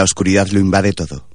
[0.00, 1.28] La oscuridad lo invade todo.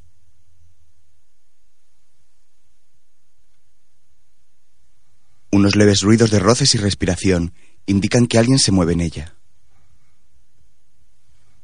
[5.51, 7.53] Unos leves ruidos de roces y respiración
[7.85, 9.35] indican que alguien se mueve en ella.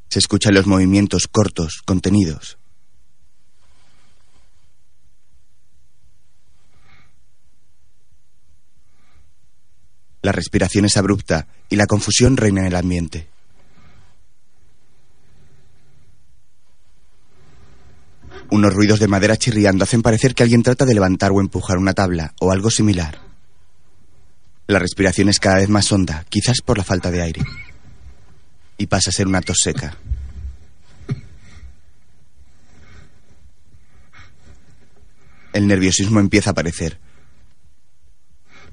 [0.10, 2.60] Se escuchan los movimientos cortos, contenidos.
[10.22, 13.28] La respiración es abrupta y la confusión reina en el ambiente.
[18.52, 21.94] Unos ruidos de madera chirriando hacen parecer que alguien trata de levantar o empujar una
[21.94, 23.18] tabla o algo similar.
[24.68, 27.42] La respiración es cada vez más honda, quizás por la falta de aire.
[28.78, 29.96] Y pasa a ser una tos seca.
[35.54, 37.00] El nerviosismo empieza a aparecer.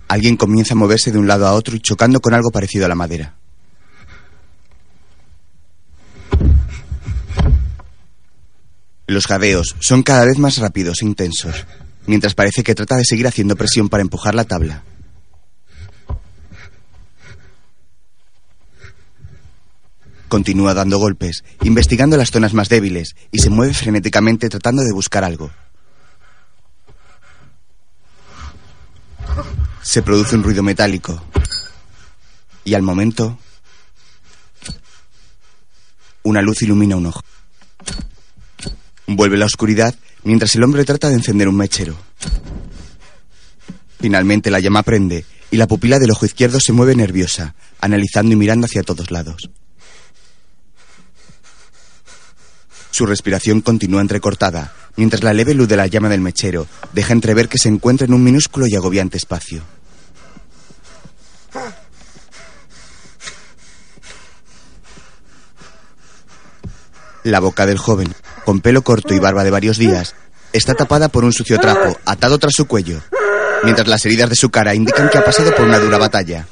[0.09, 2.89] Alguien comienza a moverse de un lado a otro y chocando con algo parecido a
[2.89, 3.37] la madera.
[9.09, 11.65] Los jadeos son cada vez más rápidos e intensos,
[12.07, 14.85] mientras parece que trata de seguir haciendo presión para empujar la tabla.
[20.29, 25.25] Continúa dando golpes, investigando las zonas más débiles y se mueve frenéticamente tratando de buscar
[25.25, 25.51] algo.
[29.81, 31.19] Se produce un ruido metálico.
[32.63, 33.39] Y al momento,
[36.25, 37.23] una luz ilumina un ojo.
[39.11, 41.97] Vuelve la oscuridad mientras el hombre trata de encender un mechero.
[43.99, 48.37] Finalmente la llama prende y la pupila del ojo izquierdo se mueve nerviosa, analizando y
[48.37, 49.49] mirando hacia todos lados.
[52.91, 57.49] Su respiración continúa entrecortada, mientras la leve luz de la llama del mechero deja entrever
[57.49, 59.63] que se encuentra en un minúsculo y agobiante espacio.
[67.25, 68.15] La boca del joven,
[68.49, 70.15] con pelo corto y barba de varios días,
[70.55, 73.03] está tapada por un sucio trapo atado tras su cuello,
[73.63, 76.47] mientras las heridas de su cara indican que ha pasado por una dura batalla.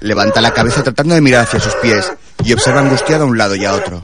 [0.00, 2.10] Levanta la cabeza tratando de mirar hacia sus pies
[2.42, 4.02] y observa angustiado a un lado y a otro.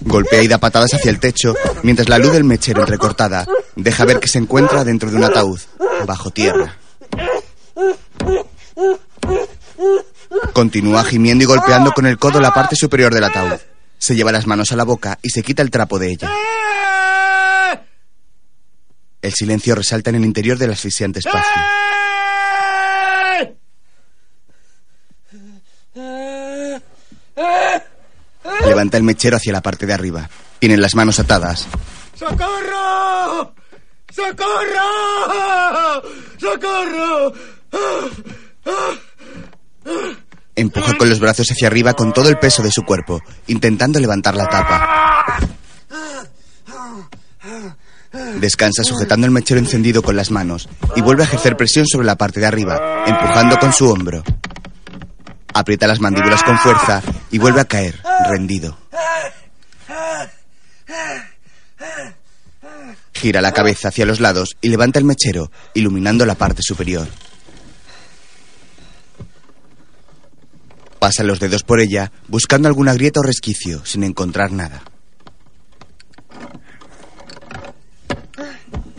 [0.00, 1.54] Golpea y da patadas hacia el techo
[1.84, 3.46] mientras la luz del mechero entrecortada
[3.76, 5.60] deja ver que se encuentra dentro de un ataúd,
[6.08, 6.76] bajo tierra.
[10.52, 13.58] Continúa gimiendo y golpeando con el codo la parte superior del ataúd.
[13.98, 16.30] Se lleva las manos a la boca y se quita el trapo de ella.
[19.20, 21.62] El silencio resalta en el interior del asfixiante espacio.
[28.66, 30.28] Levanta el mechero hacia la parte de arriba.
[30.58, 31.66] Tienen las manos atadas.
[32.14, 33.54] ¡Socorro!
[34.10, 36.02] ¡Socorro!
[36.38, 37.32] ¡Socorro!
[40.58, 44.34] Empuja con los brazos hacia arriba con todo el peso de su cuerpo, intentando levantar
[44.34, 45.38] la tapa.
[48.40, 52.16] Descansa sujetando el mechero encendido con las manos y vuelve a ejercer presión sobre la
[52.16, 54.24] parte de arriba, empujando con su hombro.
[55.54, 58.76] Aprieta las mandíbulas con fuerza y vuelve a caer, rendido.
[63.12, 67.06] Gira la cabeza hacia los lados y levanta el mechero, iluminando la parte superior.
[70.98, 74.82] Pasa los dedos por ella, buscando alguna grieta o resquicio, sin encontrar nada.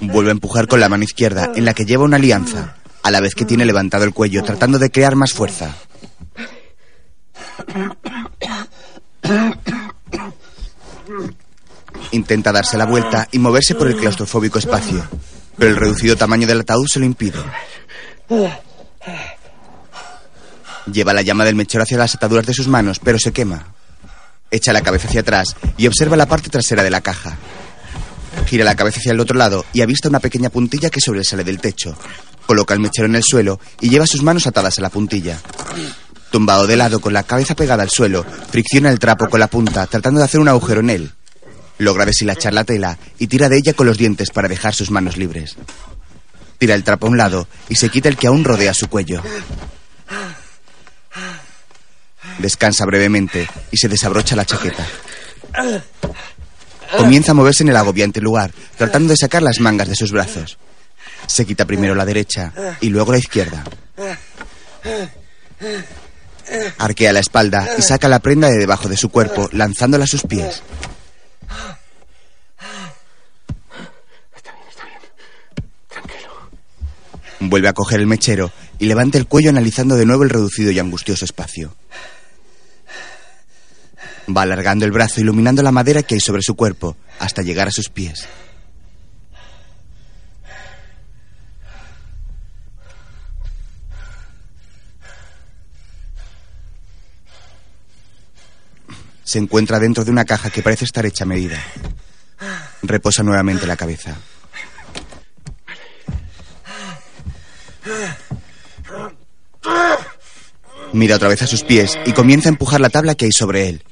[0.01, 3.19] Vuelve a empujar con la mano izquierda, en la que lleva una alianza, a la
[3.19, 5.75] vez que tiene levantado el cuello, tratando de crear más fuerza.
[12.12, 15.06] Intenta darse la vuelta y moverse por el claustrofóbico espacio,
[15.57, 17.40] pero el reducido tamaño del ataúd se lo impide.
[20.91, 23.74] Lleva la llama del mechero hacia las ataduras de sus manos, pero se quema.
[24.51, 27.38] Echa la cabeza hacia atrás y observa la parte trasera de la caja.
[28.47, 31.59] Gira la cabeza hacia el otro lado y avista una pequeña puntilla que sobresale del
[31.59, 31.95] techo.
[32.47, 35.39] Coloca el mechero en el suelo y lleva sus manos atadas a la puntilla.
[36.31, 39.86] Tumbado de lado con la cabeza pegada al suelo, fricciona el trapo con la punta
[39.88, 41.12] tratando de hacer un agujero en él.
[41.77, 45.18] Logra deshilachar la tela y tira de ella con los dientes para dejar sus manos
[45.18, 45.56] libres.
[46.57, 49.24] Tira el trapo a un lado y se quita el que aún rodea su cuello.
[52.39, 54.86] Descansa brevemente y se desabrocha la chaqueta.
[56.97, 60.57] Comienza a moverse en el agobiante lugar, tratando de sacar las mangas de sus brazos.
[61.27, 63.63] Se quita primero la derecha y luego la izquierda.
[66.77, 70.24] Arquea la espalda y saca la prenda de debajo de su cuerpo, lanzándola a sus
[70.24, 70.63] pies.
[77.41, 80.80] Vuelve a coger el mechero y levanta el cuello analizando de nuevo el reducido y
[80.80, 81.75] angustioso espacio.
[84.35, 87.71] Va alargando el brazo, iluminando la madera que hay sobre su cuerpo, hasta llegar a
[87.71, 88.27] sus pies.
[99.23, 101.59] Se encuentra dentro de una caja que parece estar hecha a medida.
[102.81, 104.17] Reposa nuevamente la cabeza.
[110.93, 113.69] Mira otra vez a sus pies y comienza a empujar la tabla que hay sobre
[113.69, 113.83] él.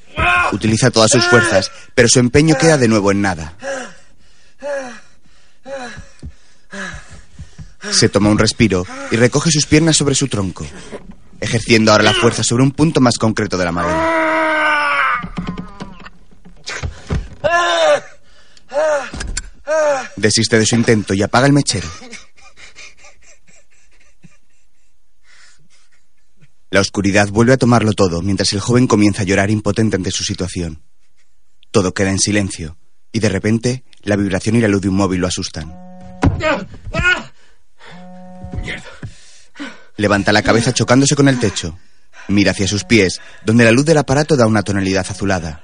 [0.52, 3.54] Utiliza todas sus fuerzas, pero su empeño queda de nuevo en nada.
[7.92, 10.66] Se toma un respiro y recoge sus piernas sobre su tronco,
[11.40, 14.28] ejerciendo ahora la fuerza sobre un punto más concreto de la madera.
[20.16, 21.88] Desiste de su intento y apaga el mechero.
[26.70, 30.24] La oscuridad vuelve a tomarlo todo mientras el joven comienza a llorar impotente ante su
[30.24, 30.84] situación.
[31.72, 32.78] Todo queda en silencio
[33.12, 35.74] y de repente la vibración y la luz de un móvil lo asustan.
[39.96, 41.78] Levanta la cabeza chocándose con el techo.
[42.28, 45.64] Mira hacia sus pies, donde la luz del aparato da una tonalidad azulada.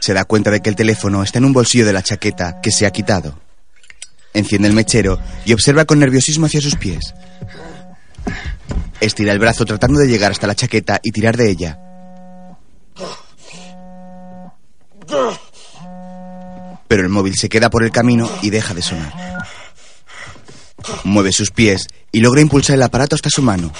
[0.00, 2.72] Se da cuenta de que el teléfono está en un bolsillo de la chaqueta que
[2.72, 3.40] se ha quitado.
[4.34, 7.14] Enciende el mechero y observa con nerviosismo hacia sus pies.
[9.00, 11.78] Estira el brazo tratando de llegar hasta la chaqueta y tirar de ella.
[16.88, 19.12] Pero el móvil se queda por el camino y deja de sonar.
[21.04, 23.72] Mueve sus pies y logra impulsar el aparato hasta su mano.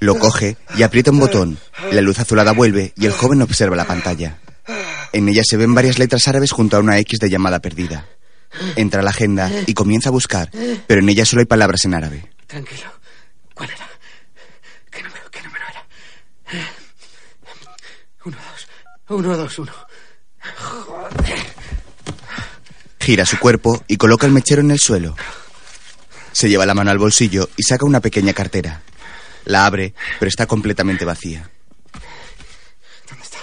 [0.00, 1.58] Lo coge y aprieta un botón.
[1.92, 4.38] La luz azulada vuelve y el joven observa la pantalla.
[5.12, 8.06] En ella se ven varias letras árabes junto a una X de llamada perdida.
[8.76, 10.50] Entra a la agenda y comienza a buscar,
[10.86, 12.31] pero en ella solo hay palabras en árabe.
[12.52, 12.92] Tranquilo.
[13.54, 13.88] ¿Cuál era?
[14.90, 15.86] ¿Qué número, qué número era?
[18.26, 18.68] Uno, dos.
[19.08, 19.72] Uno, dos, uno.
[23.00, 25.16] Gira su cuerpo y coloca el mechero en el suelo.
[26.32, 28.82] Se lleva la mano al bolsillo y saca una pequeña cartera.
[29.46, 31.48] La abre, pero está completamente vacía.
[33.08, 33.38] ¿Dónde está?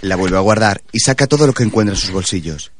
[0.00, 2.72] La vuelve a guardar y saca todo lo que encuentra en sus bolsillos.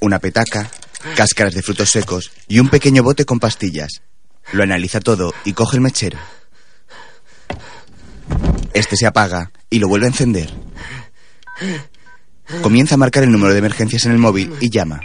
[0.00, 0.70] Una petaca,
[1.16, 4.02] cáscaras de frutos secos y un pequeño bote con pastillas.
[4.52, 6.18] Lo analiza todo y coge el mechero.
[8.74, 10.50] Este se apaga y lo vuelve a encender.
[12.62, 15.00] Comienza a marcar el número de emergencias en el móvil y llama.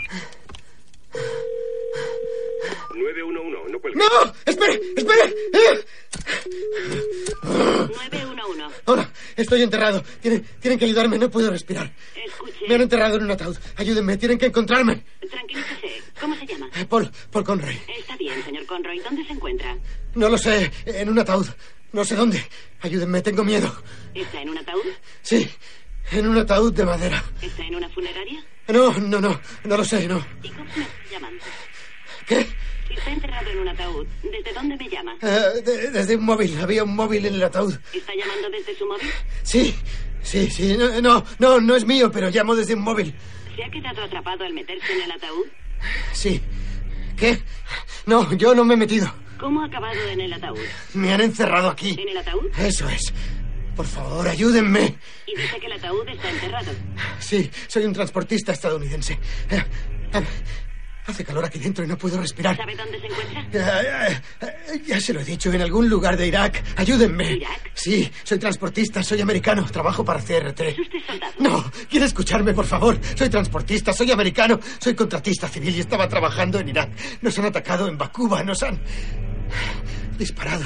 [2.93, 4.33] 911, no.
[4.45, 4.79] ¡Espere!
[4.95, 5.33] ¡Espere!
[5.53, 5.85] ¡Eh!
[7.43, 8.75] 911.
[8.85, 10.03] Hola, estoy enterrado.
[10.21, 11.91] Tienen, tienen que ayudarme, no puedo respirar.
[12.15, 12.67] Escuche.
[12.67, 13.57] Me han enterrado en un ataúd.
[13.77, 15.03] Ayúdenme, tienen que encontrarme.
[15.29, 16.03] Tranquilícese.
[16.19, 16.69] ¿Cómo se llama?
[16.89, 17.79] Paul, Paul Conroy.
[17.97, 18.99] Está bien, señor Conroy.
[18.99, 19.75] ¿Dónde se encuentra?
[20.13, 21.47] No lo sé, en un ataúd.
[21.91, 22.43] No sé dónde.
[22.81, 23.73] Ayúdenme, tengo miedo.
[24.13, 24.83] ¿Está en un ataúd?
[25.21, 25.49] Sí,
[26.11, 27.23] en un ataúd de madera.
[27.41, 28.43] ¿Está en una funeraria?
[28.67, 30.25] No, no, no, no lo sé, no.
[30.43, 31.43] ¿Y cómo me llamando?
[32.27, 32.47] ¿Qué?
[32.95, 35.15] Está enterrado en un ataúd, ¿desde dónde me llama?
[35.21, 37.73] Eh, de- desde un móvil, había un móvil en el ataúd.
[37.93, 39.09] ¿Está llamando desde su móvil?
[39.43, 39.75] Sí,
[40.21, 43.13] sí, sí, no, no, no, no es mío, pero llamo desde un móvil.
[43.55, 45.45] ¿Se ha quedado atrapado al meterse en el ataúd?
[46.13, 46.41] Sí.
[47.17, 47.41] ¿Qué?
[48.05, 49.13] No, yo no me he metido.
[49.39, 50.59] ¿Cómo ha acabado en el ataúd?
[50.93, 51.95] Me han encerrado aquí.
[51.99, 52.47] ¿En el ataúd?
[52.57, 53.13] Eso es.
[53.75, 54.95] Por favor, ayúdenme.
[55.27, 56.71] Y dice que el ataúd está enterrado.
[57.19, 59.17] Sí, soy un transportista estadounidense.
[61.07, 62.57] Hace calor aquí dentro y no puedo respirar.
[62.57, 64.23] ¿Sabe dónde se encuentra?
[64.87, 66.63] Ya se lo he dicho, en algún lugar de Irak.
[66.77, 67.33] Ayúdenme.
[67.33, 67.71] ¿Irak?
[67.73, 70.61] Sí, soy transportista, soy americano, trabajo para CRT.
[70.61, 71.33] ¿Es usted soldado?
[71.39, 72.99] No, quiere escucharme, por favor.
[73.15, 76.89] Soy transportista, soy americano, soy contratista civil y estaba trabajando en Irak.
[77.21, 78.79] Nos han atacado en Bakuba, nos han
[80.17, 80.65] disparado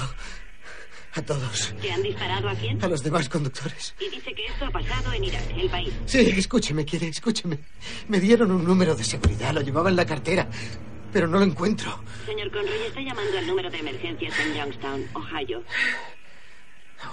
[1.20, 2.84] a todos, ¿Que han disparado a quién?
[2.84, 3.94] a los demás conductores.
[4.00, 5.94] Y dice que esto ha pasado en Irak, el país.
[6.06, 7.60] Sí, escúcheme, quiere, escúcheme.
[8.08, 10.48] Me dieron un número de seguridad, lo llevaba en la cartera,
[11.14, 12.04] pero no lo encuentro.
[12.26, 15.64] Señor Conroy está llamando al número de emergencias en Youngstown, Ohio.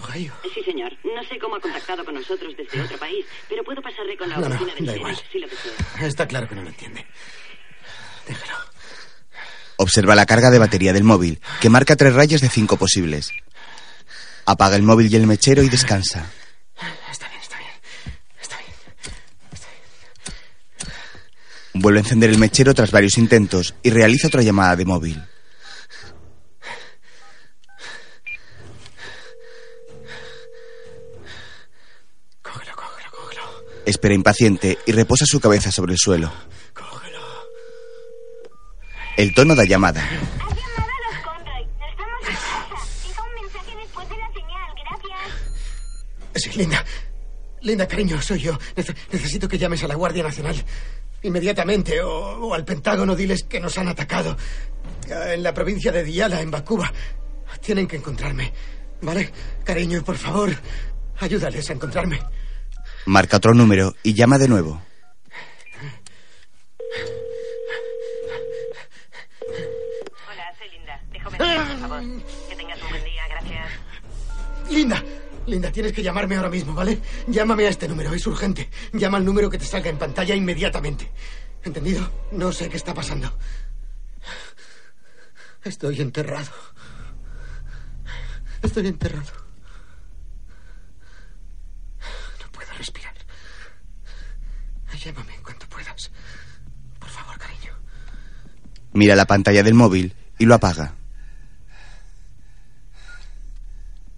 [0.02, 0.32] Ohio.
[0.52, 0.92] Sí, señor.
[1.04, 4.36] No sé cómo ha contactado con nosotros desde otro país, pero puedo pasarle con la
[4.38, 5.16] No, no, oficina del da igual.
[5.30, 6.06] si lo desea.
[6.06, 7.06] Está claro que no lo entiende.
[8.26, 8.58] Déjalo.
[9.78, 13.30] Observa la carga de batería del móvil, que marca tres rayas de cinco posibles.
[14.46, 16.24] Apaga el móvil y el mechero y descansa.
[17.10, 17.70] Está bien, está bien.
[18.40, 18.72] Está bien.
[21.82, 25.20] Vuelve a encender el mechero tras varios intentos y realiza otra llamada de móvil.
[32.40, 33.42] Cógelo, cógelo, cógelo.
[33.84, 36.32] Espera impaciente y reposa su cabeza sobre el suelo.
[36.72, 37.20] Cógelo.
[39.16, 40.08] El tono da llamada.
[46.36, 46.84] Sí, Linda.
[47.62, 48.58] Linda, cariño, soy yo.
[48.76, 50.56] Nece- necesito que llames a la Guardia Nacional.
[51.22, 52.00] Inmediatamente.
[52.02, 54.36] O, o al Pentágono diles que nos han atacado.
[55.08, 56.92] En la provincia de Diyala, en Bakuba.
[57.60, 58.52] Tienen que encontrarme.
[59.02, 59.32] ¿Vale?
[59.64, 60.50] Cariño, por favor.
[61.18, 62.20] Ayúdales a encontrarme.
[63.06, 64.82] Marca otro número y llama de nuevo.
[70.30, 71.00] Hola, soy Linda.
[71.12, 72.02] Déjame por favor.
[72.48, 73.68] Que tengas un buen día, gracias.
[74.70, 75.02] Linda.
[75.46, 77.00] Linda, tienes que llamarme ahora mismo, ¿vale?
[77.28, 78.68] Llámame a este número, es urgente.
[78.92, 81.10] Llama al número que te salga en pantalla inmediatamente.
[81.62, 82.08] ¿Entendido?
[82.32, 83.32] No sé qué está pasando.
[85.64, 86.50] Estoy enterrado.
[88.62, 89.32] Estoy enterrado.
[92.40, 93.14] No puedo respirar.
[94.98, 96.10] Llámame en cuanto puedas.
[96.98, 97.72] Por favor, cariño.
[98.92, 100.94] Mira la pantalla del móvil y lo apaga.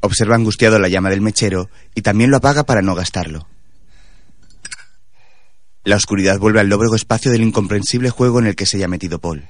[0.00, 3.48] Observa angustiado la llama del mechero y también lo apaga para no gastarlo.
[5.84, 9.18] La oscuridad vuelve al lóbrego espacio del incomprensible juego en el que se haya metido
[9.18, 9.48] Paul.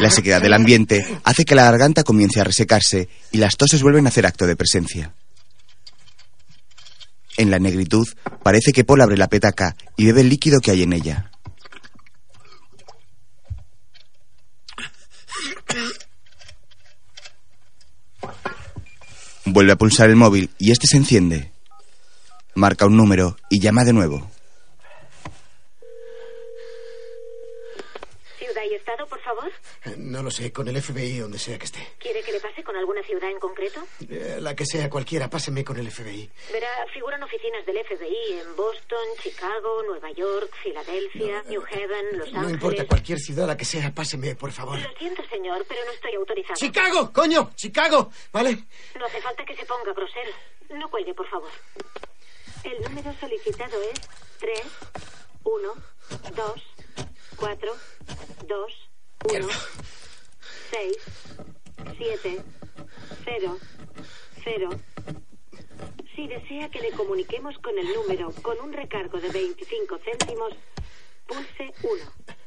[0.00, 4.06] La sequedad del ambiente hace que la garganta comience a resecarse y las toses vuelven
[4.06, 5.14] a hacer acto de presencia.
[7.36, 8.06] En la negritud
[8.42, 11.30] parece que Paul abre la petaca y bebe el líquido que hay en ella.
[19.50, 21.50] Vuelve a pulsar el móvil y este se enciende.
[22.54, 24.30] Marca un número y llama de nuevo.
[28.38, 29.50] Ciudad y estado, por favor.
[29.84, 31.86] Eh, No lo sé, con el FBI, donde sea que esté.
[31.98, 33.86] ¿Quiere que le pase con alguna ciudad en concreto?
[34.08, 36.30] Eh, La que sea cualquiera, páseme con el FBI.
[36.52, 42.40] Verá, figuran oficinas del FBI en Boston, Chicago, Nueva York, Filadelfia, New Haven, Los No
[42.40, 42.54] Ángeles.
[42.54, 44.78] importa cualquier ciudad, la que sea, páseme, por favor.
[44.80, 46.54] Lo siento, señor, pero no estoy autorizado.
[46.56, 47.12] ¡Chicago!
[47.12, 47.50] ¡Coño!
[47.56, 48.10] ¡Chicago!
[48.32, 48.64] ¿Vale?
[48.98, 50.30] No hace falta que se ponga grosero.
[50.70, 51.50] No cuelgue, por favor.
[52.64, 54.00] El número solicitado es
[54.40, 54.60] 3,
[55.44, 55.74] 1,
[56.34, 56.62] 2,
[57.38, 57.72] 4,
[58.48, 58.72] 2,
[59.32, 59.48] 1,
[60.70, 60.96] 6,
[61.96, 62.42] 7,
[63.24, 63.58] 0,
[64.44, 64.68] 0.
[66.14, 70.52] Si desea que le comuniquemos con el número con un recargo de 25 céntimos,
[71.26, 72.37] pulse 1.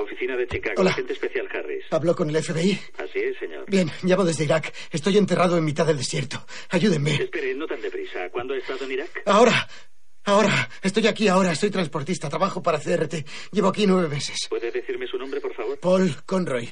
[0.00, 0.90] Oficina de Chicago, Hola.
[0.90, 1.84] agente especial Harris.
[1.90, 2.72] ¿Habló con el FBI?
[2.98, 3.64] Así es, señor.
[3.68, 4.72] Bien, llamo desde Irak.
[4.90, 6.44] Estoy enterrado en mitad del desierto.
[6.70, 7.14] Ayúdenme.
[7.16, 8.28] Espere, no tan deprisa.
[8.30, 9.22] ¿Cuándo ha estado en Irak?
[9.26, 9.68] Ahora.
[10.24, 10.68] Ahora.
[10.82, 11.54] Estoy aquí ahora.
[11.54, 12.28] Soy transportista.
[12.28, 13.24] Trabajo para CRT.
[13.52, 14.46] Llevo aquí nueve meses.
[14.48, 15.78] ¿Puede decirme su nombre, por favor?
[15.78, 16.68] Paul Conroy.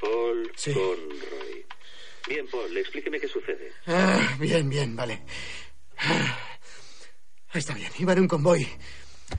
[0.00, 0.72] Paul Sí.
[0.72, 1.64] Conroy.
[2.28, 3.72] Bien, Paul, explíqueme qué sucede.
[3.86, 5.22] Ah, bien, bien, vale.
[5.98, 6.38] Ah,
[7.54, 7.90] está bien.
[7.98, 8.66] Iba en un convoy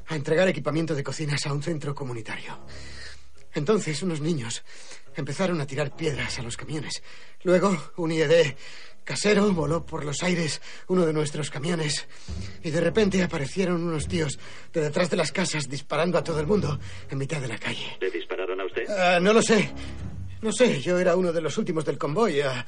[0.07, 2.59] a entregar equipamiento de cocinas a un centro comunitario.
[3.53, 4.63] Entonces unos niños
[5.15, 7.03] empezaron a tirar piedras a los camiones.
[7.43, 8.55] Luego un IED
[9.03, 12.07] casero voló por los aires uno de nuestros camiones
[12.63, 14.39] y de repente aparecieron unos tíos
[14.71, 17.97] de detrás de las casas disparando a todo el mundo en mitad de la calle.
[17.99, 18.89] ¿Le dispararon a usted?
[18.89, 19.71] Ah, no lo sé.
[20.43, 22.41] No sé, yo era uno de los últimos del convoy.
[22.41, 22.65] Ah,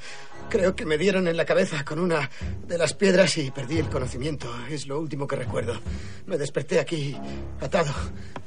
[0.48, 2.30] creo que me dieron en la cabeza con una
[2.66, 4.48] de las piedras y perdí el conocimiento.
[4.70, 5.78] Es lo último que recuerdo.
[6.24, 7.14] Me desperté aquí,
[7.60, 7.92] atado,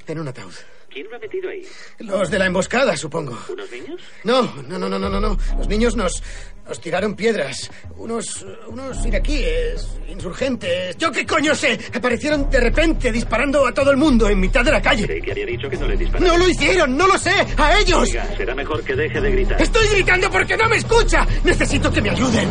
[0.08, 0.54] en un ataúd.
[0.92, 1.62] ¿Quién lo ha metido ahí?
[2.00, 3.38] Los de la emboscada, supongo.
[3.50, 4.02] ¿Unos niños?
[4.24, 5.38] No, no, no, no, no, no, no.
[5.58, 6.24] Los niños nos,
[6.68, 7.70] nos tiraron piedras.
[7.98, 10.98] Unos, unos iraquíes, insurgentes.
[10.98, 11.80] ¿Yo qué coño sé?
[11.94, 15.06] Aparecieron de repente disparando a todo el mundo en mitad de la calle.
[15.06, 16.28] Creí que había dicho que no le dispararon.
[16.28, 16.98] ¡No lo hicieron!
[16.98, 17.34] ¡No lo sé!
[17.58, 18.02] ¡A ellos!
[18.02, 19.62] Oiga, será mejor que deje de gritar.
[19.62, 21.26] ¡Estoy gritando porque no me escucha!
[21.44, 22.50] ¡Necesito que me ayuden!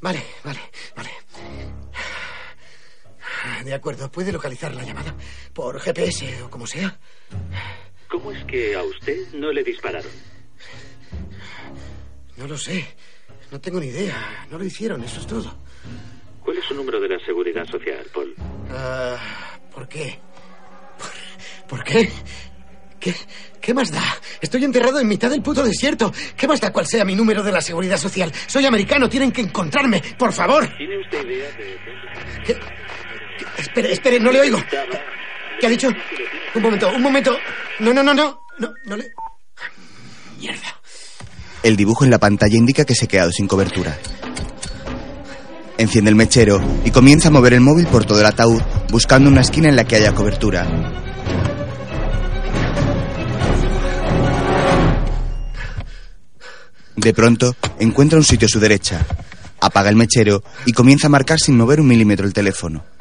[0.00, 0.60] Vale, vale,
[0.96, 1.10] vale.
[3.64, 5.14] De acuerdo, ¿puede localizar la llamada?
[5.52, 6.98] Por GPS o como sea.
[8.08, 10.10] ¿Cómo es que a usted no le dispararon?
[12.36, 12.86] No lo sé.
[13.50, 14.46] No tengo ni idea.
[14.50, 15.56] No lo hicieron, eso es todo.
[16.40, 18.34] ¿Cuál es su número de la seguridad social, Paul?
[18.70, 19.18] Ah,
[19.72, 20.18] ¿Por qué?
[20.98, 22.10] ¿Por, por qué?
[23.00, 23.14] qué?
[23.60, 24.02] ¿Qué más da?
[24.40, 26.12] Estoy enterrado en mitad del puto desierto.
[26.36, 28.32] ¿Qué más da cuál sea mi número de la seguridad social?
[28.46, 30.00] Soy americano, tienen que encontrarme.
[30.16, 30.68] Por favor.
[30.76, 31.76] ¿Tiene usted idea de
[32.44, 32.56] ¿Qué?
[33.76, 34.58] Espere, espere, no le oigo.
[35.60, 35.88] ¿Qué ha dicho?
[36.54, 37.36] Un momento, un momento.
[37.80, 38.40] No, no, no, no.
[38.58, 39.12] No, no le.
[40.38, 40.80] Mierda.
[41.62, 43.98] El dibujo en la pantalla indica que se ha quedado sin cobertura.
[45.76, 49.42] Enciende el mechero y comienza a mover el móvil por todo el ataúd, buscando una
[49.42, 50.66] esquina en la que haya cobertura.
[56.96, 59.04] De pronto, encuentra un sitio a su derecha.
[59.60, 62.95] Apaga el mechero y comienza a marcar sin mover un milímetro el teléfono.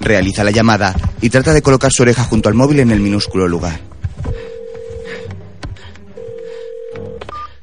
[0.00, 3.48] Realiza la llamada y trata de colocar su oreja junto al móvil en el minúsculo
[3.48, 3.80] lugar.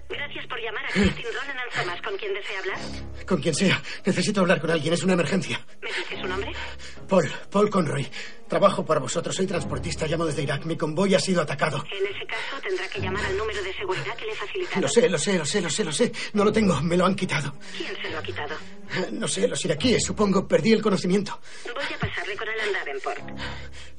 [0.09, 2.01] Gracias por llamar a Christine Ronan Anzamas.
[2.01, 2.77] ¿Con quién desea hablar?
[3.27, 3.81] Con quien sea.
[4.05, 4.93] Necesito hablar con alguien.
[4.93, 5.59] Es una emergencia.
[5.81, 6.51] ¿Me dice su nombre?
[7.07, 7.31] Paul.
[7.49, 8.07] Paul Conroy.
[8.49, 9.35] Trabajo para vosotros.
[9.35, 10.05] Soy transportista.
[10.07, 10.65] Llamo desde Irak.
[10.65, 11.83] Mi convoy ha sido atacado.
[11.91, 14.81] En ese caso tendrá que llamar al número de seguridad que le facilitaron.
[14.81, 16.11] Lo sé, lo sé, lo sé, lo sé, lo sé.
[16.33, 16.81] No lo tengo.
[16.81, 17.55] Me lo han quitado.
[17.77, 18.55] ¿Quién se lo ha quitado?
[19.11, 20.03] No sé, los iraquíes.
[20.03, 20.47] Supongo.
[20.47, 21.39] Perdí el conocimiento.
[21.65, 23.21] Voy a pasarle con Alan Davenport.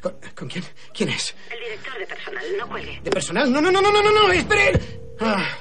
[0.01, 0.65] ¿Con, con quién?
[0.93, 1.35] ¿Quién es?
[1.51, 2.45] El director de personal.
[2.59, 3.01] No cuelgue.
[3.03, 3.53] ¿De personal?
[3.53, 4.33] No, no, no, no, no, no, no.
[4.33, 4.81] Esperen.
[5.21, 5.59] Ah.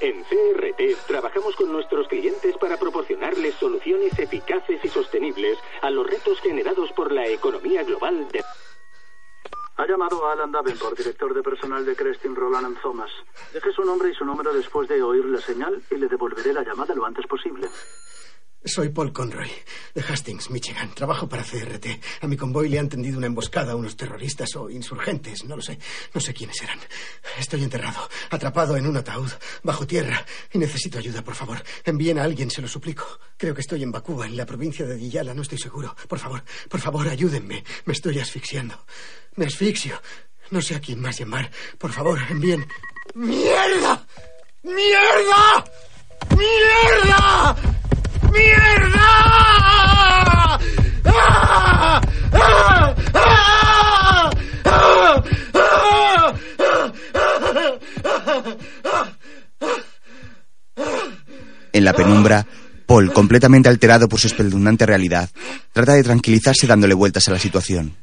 [0.00, 6.40] En CRT trabajamos con nuestros clientes para proporcionarles soluciones eficaces y sostenibles a los retos
[6.40, 8.44] generados por la economía global de...
[9.78, 13.12] Ha llamado a Alan Davenport, director de personal de Crestin Roland Thomas.
[13.52, 16.64] Deje su nombre y su número después de oír la señal y le devolveré la
[16.64, 17.68] llamada lo antes posible.
[18.68, 19.50] Soy Paul Conroy,
[19.94, 20.94] de Hastings, Michigan.
[20.94, 21.86] Trabajo para CRT.
[22.20, 25.44] A mi convoy le han tendido una emboscada a unos terroristas o insurgentes.
[25.44, 25.78] No lo sé.
[26.12, 26.78] No sé quiénes eran.
[27.38, 29.30] Estoy enterrado, atrapado en un ataúd,
[29.62, 31.62] bajo tierra, y necesito ayuda, por favor.
[31.84, 33.06] Envíen a alguien, se lo suplico.
[33.38, 35.32] Creo que estoy en Bakuba, en la provincia de Diyala.
[35.32, 35.96] No estoy seguro.
[36.06, 37.64] Por favor, por favor, ayúdenme.
[37.86, 38.84] Me estoy asfixiando.
[39.36, 40.00] Me asfixio.
[40.50, 41.50] No sé a quién más llamar.
[41.78, 42.66] Por favor, envíen.
[43.14, 44.06] ¡Mierda!
[44.62, 45.64] ¡Mierda!
[46.36, 47.56] ¡Mierda!
[48.94, 50.58] ¡Ah!
[51.04, 52.00] ¡Ah!
[61.72, 62.44] En la penumbra,
[62.86, 65.30] Paul, completamente alterado por su espeluznante realidad,
[65.72, 67.94] trata de tranquilizarse dándole vueltas a la situación.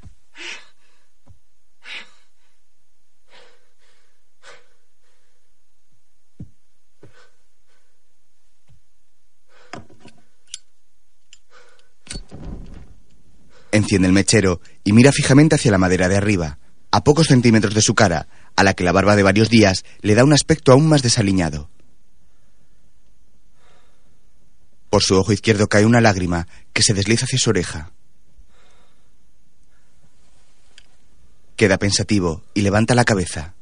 [13.75, 16.59] Enciende el mechero y mira fijamente hacia la madera de arriba,
[16.91, 20.15] a pocos centímetros de su cara, a la que la barba de varios días le
[20.15, 21.69] da un aspecto aún más desaliñado.
[24.89, 27.91] Por su ojo izquierdo cae una lágrima que se desliza hacia su oreja.
[31.57, 33.55] Queda pensativo y levanta la cabeza.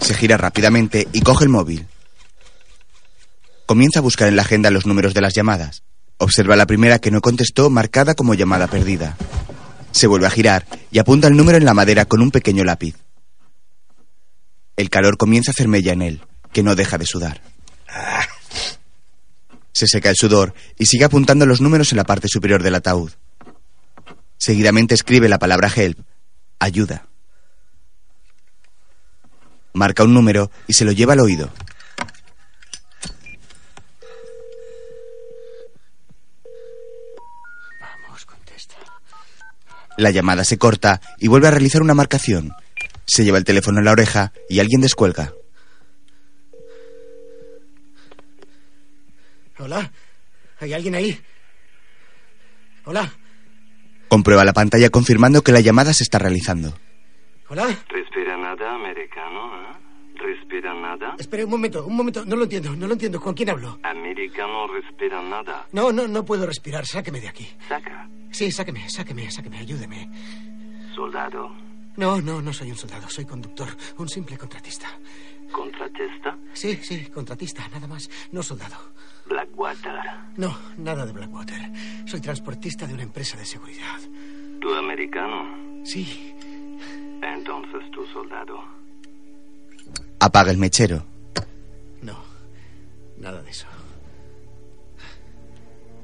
[0.00, 1.88] Se gira rápidamente y coge el móvil.
[3.66, 5.82] Comienza a buscar en la agenda los números de las llamadas.
[6.24, 9.14] Observa la primera que no contestó marcada como llamada perdida.
[9.92, 12.96] Se vuelve a girar y apunta el número en la madera con un pequeño lápiz.
[14.74, 17.42] El calor comienza a hacer mella en él, que no deja de sudar.
[19.72, 23.12] Se seca el sudor y sigue apuntando los números en la parte superior del ataúd.
[24.38, 25.98] Seguidamente escribe la palabra help,
[26.58, 27.06] ayuda.
[29.74, 31.50] Marca un número y se lo lleva al oído.
[39.96, 42.52] La llamada se corta y vuelve a realizar una marcación.
[43.06, 45.32] Se lleva el teléfono en la oreja y alguien descuelga.
[49.58, 49.92] Hola.
[50.60, 51.20] ¿Hay alguien ahí?
[52.84, 53.12] Hola.
[54.08, 56.76] Comprueba la pantalla confirmando que la llamada se está realizando.
[57.48, 57.66] Hola.
[57.88, 59.60] ¿Respira nada, americano?
[59.60, 59.83] ¿eh?
[60.24, 61.16] ¿Respira nada?
[61.18, 62.24] Espere un momento, un momento.
[62.24, 63.20] No lo entiendo, no lo entiendo.
[63.20, 63.78] ¿Con quién hablo?
[63.82, 65.66] Americano respira nada.
[65.72, 66.86] No, no, no puedo respirar.
[66.86, 67.46] Sáqueme de aquí.
[67.68, 68.08] Saca.
[68.30, 69.58] Sí, sáqueme, sáqueme, sáqueme.
[69.58, 70.08] Ayúdeme.
[70.94, 71.50] Soldado.
[71.96, 73.06] No, no, no soy un soldado.
[73.10, 73.68] Soy conductor.
[73.98, 74.88] Un simple contratista.
[75.52, 76.38] Contratista.
[76.54, 78.08] Sí, sí, contratista, nada más.
[78.32, 78.76] No soldado.
[79.26, 79.92] Blackwater.
[80.36, 81.60] No, nada de Blackwater.
[82.06, 84.00] Soy transportista de una empresa de seguridad.
[84.60, 85.84] ¿Tú americano?
[85.84, 86.34] Sí.
[87.22, 88.64] Entonces tú soldado.
[90.24, 91.04] Apaga el mechero.
[92.00, 92.16] No,
[93.18, 93.66] nada de eso.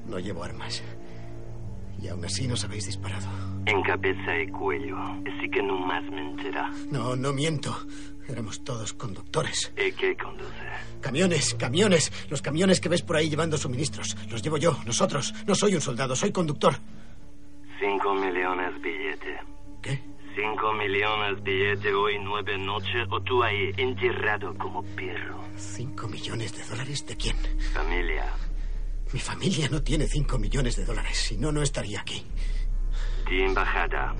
[0.07, 0.83] No llevo armas.
[2.03, 3.27] Y aún así nos habéis disparado.
[3.65, 4.99] En cabeza y cuello.
[4.99, 6.71] Así que no más mentirá.
[6.91, 7.75] No, no miento.
[8.29, 9.73] Éramos todos conductores.
[9.75, 10.53] ¿Y qué conduce?
[11.01, 12.13] Camiones, camiones.
[12.29, 14.19] Los camiones que ves por ahí llevando suministros.
[14.31, 15.33] Los llevo yo, nosotros.
[15.47, 16.75] No soy un soldado, soy conductor.
[17.81, 19.39] Cinco millones billete.
[19.81, 19.99] ¿Qué?
[20.35, 25.43] Cinco millones billete hoy nueve noches o tú ahí enterrado como perro.
[25.57, 27.37] ¿Cinco millones de dólares de quién?
[27.75, 28.27] Familia.
[29.13, 31.17] Mi familia no tiene cinco millones de dólares.
[31.17, 32.25] Si no, no estaría aquí.
[33.29, 34.15] De embajada.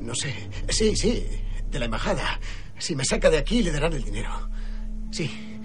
[0.00, 0.48] No sé.
[0.68, 1.26] Sí, sí.
[1.68, 2.38] De la embajada.
[2.78, 4.30] Si me saca de aquí, le darán el dinero.
[5.10, 5.58] Sí.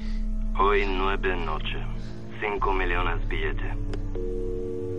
[0.59, 1.85] Hoy nueve noches.
[2.41, 3.75] Cinco millones billete.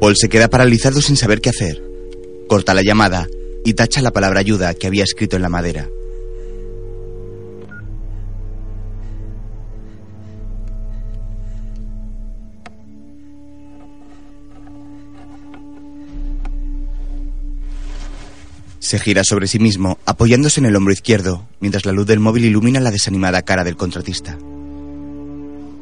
[0.00, 1.87] Paul se queda paralizado sin saber qué hacer.
[2.48, 3.28] Corta la llamada
[3.62, 5.86] y tacha la palabra ayuda que había escrito en la madera.
[18.78, 22.46] Se gira sobre sí mismo, apoyándose en el hombro izquierdo, mientras la luz del móvil
[22.46, 24.38] ilumina la desanimada cara del contratista.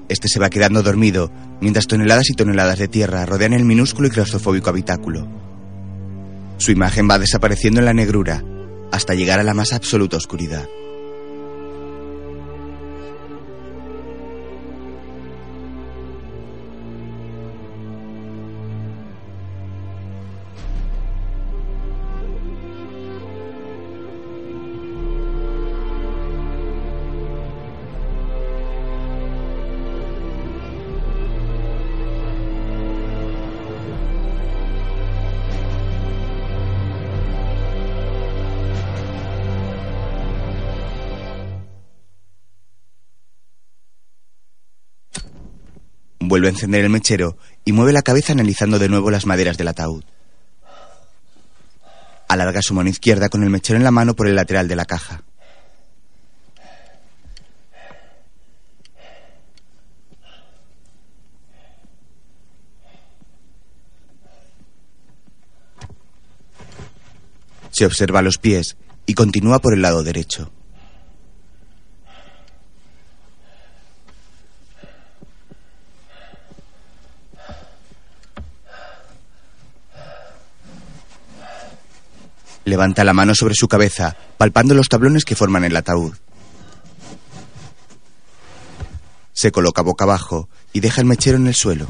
[0.08, 4.10] Este se va quedando dormido, mientras toneladas y toneladas de tierra rodean el minúsculo y
[4.10, 5.45] claustrofóbico habitáculo.
[6.58, 8.42] Su imagen va desapareciendo en la negrura,
[8.92, 10.66] hasta llegar a la más absoluta oscuridad.
[46.36, 49.68] Vuelve a encender el mechero y mueve la cabeza analizando de nuevo las maderas del
[49.68, 50.04] ataúd.
[52.28, 54.84] Alarga su mano izquierda con el mechero en la mano por el lateral de la
[54.84, 55.22] caja.
[67.70, 70.52] Se observa los pies y continúa por el lado derecho.
[82.66, 86.14] Levanta la mano sobre su cabeza, palpando los tablones que forman el ataúd.
[89.32, 91.86] Se coloca boca abajo y deja el mechero en el suelo.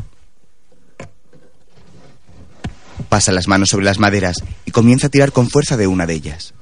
[3.08, 4.36] Pasa las manos sobre las maderas
[4.66, 6.52] y comienza a tirar con fuerza de una de ellas.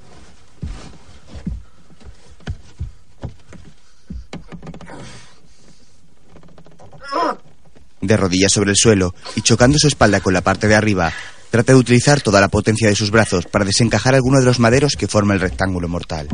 [8.01, 11.13] De rodillas sobre el suelo y chocando su espalda con la parte de arriba,
[11.55, 14.97] Trata de utilizar toda la potencia de sus brazos para desencajar alguno de los maderos
[14.97, 16.27] que forma el rectángulo mortal.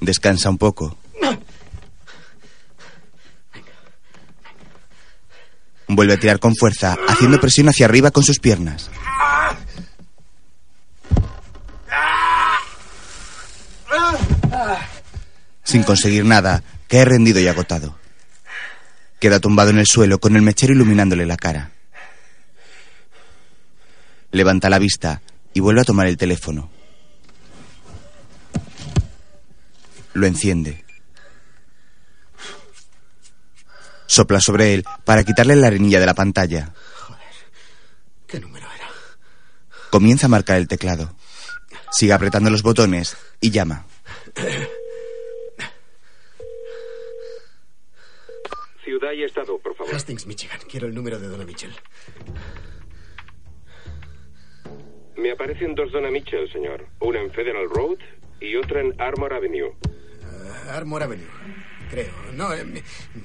[0.00, 0.96] Descansa un poco.
[5.88, 8.88] Vuelve a tirar con fuerza, haciendo presión hacia arriba con sus piernas.
[15.64, 18.03] Sin conseguir nada, cae rendido y agotado.
[19.24, 21.70] Queda tumbado en el suelo con el mechero iluminándole la cara.
[24.32, 25.22] Levanta la vista
[25.54, 26.70] y vuelve a tomar el teléfono.
[30.12, 30.84] Lo enciende.
[34.04, 36.74] Sopla sobre él para quitarle la arenilla de la pantalla.
[37.00, 37.22] Joder.
[38.26, 38.90] ¿Qué número era?
[39.88, 41.16] Comienza a marcar el teclado.
[41.90, 43.86] Sigue apretando los botones y llama.
[49.04, 49.94] Ciudad y estado, por favor.
[49.94, 50.58] Hastings, Michigan.
[50.66, 51.74] Quiero el número de Donna Mitchell.
[55.16, 56.86] Me aparecen dos Donna Mitchell, señor.
[57.00, 57.98] Una en Federal Road
[58.40, 59.66] y otra en Armor Avenue.
[59.66, 61.26] Uh, Armor Avenue.
[61.90, 62.14] Creo.
[62.32, 62.64] No, eh,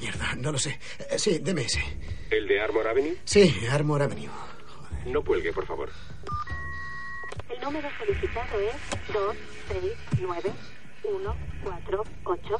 [0.01, 0.77] mierda, no lo sé.
[1.11, 1.81] Eh, sí, deme ese.
[2.29, 3.15] ¿El de Armor Avenue?
[3.23, 4.27] Sí, Armor Avenue.
[4.27, 5.07] Joder.
[5.07, 5.89] No cuelgue, por favor.
[7.49, 8.75] El número solicitado es
[9.13, 10.51] 269
[11.03, 12.57] 148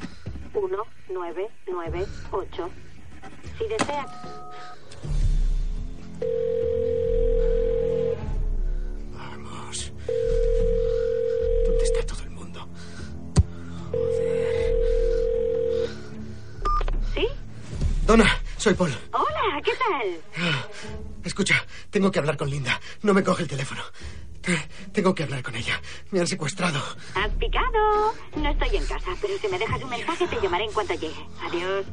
[0.54, 2.70] 1998.
[3.60, 4.06] Si desea.
[9.12, 9.92] Vamos.
[11.66, 12.66] ¿Dónde está todo el mundo?
[13.92, 14.76] Joder.
[17.14, 17.28] ¿Sí?
[18.06, 18.96] Donna, soy Paul.
[19.12, 20.52] Hola, ¿qué tal?
[21.22, 22.80] Escucha, tengo que hablar con Linda.
[23.02, 23.82] No me coge el teléfono.
[24.92, 25.80] Tengo que hablar con ella.
[26.10, 26.80] Me han secuestrado.
[27.14, 28.14] Has picado.
[28.36, 31.26] No estoy en casa, pero si me dejas un mensaje te llamaré en cuanto llegue.
[31.42, 31.84] Adiós.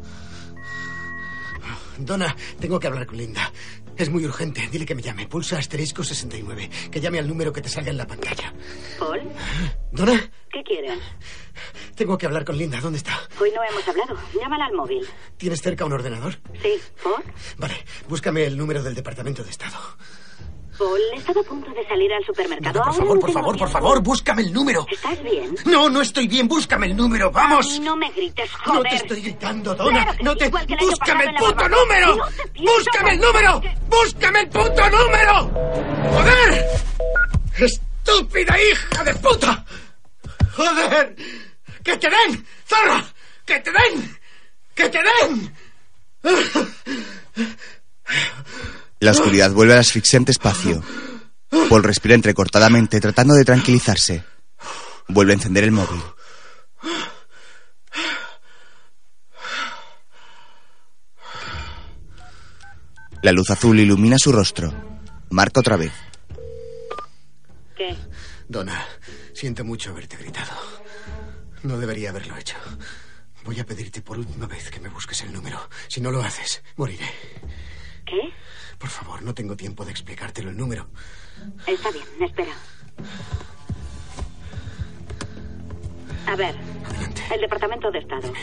[1.97, 3.51] Donna, tengo que hablar con Linda.
[3.95, 4.67] Es muy urgente.
[4.71, 5.27] Dile que me llame.
[5.27, 6.69] Pulsa asterisco 69.
[6.91, 8.53] Que llame al número que te salga en la pantalla.
[8.99, 9.21] ¿Paul?
[9.91, 10.29] ¿Donna?
[10.51, 10.99] ¿Qué quieres?
[11.95, 12.79] Tengo que hablar con Linda.
[12.79, 13.19] ¿Dónde está?
[13.41, 14.15] Hoy no hemos hablado.
[14.39, 15.07] Llámala al móvil.
[15.37, 16.39] ¿Tienes cerca un ordenador?
[16.61, 16.79] Sí.
[17.01, 17.23] ¿Por?
[17.57, 17.83] Vale.
[18.07, 19.77] Búscame el número del Departamento de Estado.
[20.77, 22.79] Paul, he estado a punto de salir al supermercado.
[22.79, 24.85] No, por favor, por favor, por favor, búscame el número.
[24.91, 25.55] ¿Estás bien?
[25.65, 26.47] No, no estoy bien.
[26.47, 27.31] Búscame el número.
[27.31, 27.79] ¡Vamos!
[27.79, 28.83] No me grites, joder.
[28.83, 30.03] No te estoy gritando, Donna.
[30.03, 30.49] Claro no te...
[30.49, 32.17] ¡Búscame el puto número!
[32.17, 33.61] No ¡Búscame el número!
[33.87, 35.51] ¡Búscame el puto número!
[36.11, 36.65] ¡Joder!
[37.57, 39.65] ¡Estúpida hija de puta!
[40.55, 41.15] ¡Joder!
[41.83, 42.45] ¡Que te den!
[42.65, 43.03] ¡Zorra!
[43.45, 44.19] ¡Que te den!
[44.75, 45.55] ¡Que te den!
[48.99, 50.81] La oscuridad vuelve al asfixiante espacio.
[51.69, 54.23] Paul respira entrecortadamente, tratando de tranquilizarse.
[55.07, 56.01] Vuelve a encender el móvil.
[63.21, 64.73] La luz azul ilumina su rostro.
[65.29, 65.91] Marca otra vez.
[67.75, 67.95] ¿Qué?
[68.47, 68.83] Donna,
[69.33, 70.53] siento mucho haberte gritado.
[71.63, 72.55] No debería haberlo hecho.
[73.43, 75.69] Voy a pedirte por última vez que me busques el número.
[75.87, 77.09] Si no lo haces, moriré.
[78.77, 80.87] Por favor, no tengo tiempo de explicártelo el número.
[81.65, 82.51] Está bien, espera.
[86.27, 87.21] A ver, Adelante.
[87.33, 88.33] el Departamento de Estado.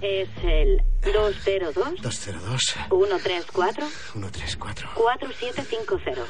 [0.00, 6.22] Es el 202 202 134 134 4750.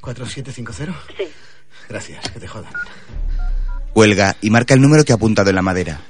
[0.00, 0.94] 4750.
[1.16, 1.24] Sí.
[1.88, 2.72] Gracias, que te jodan.
[3.92, 6.00] Cuelga y marca el número que ha apuntado en la madera.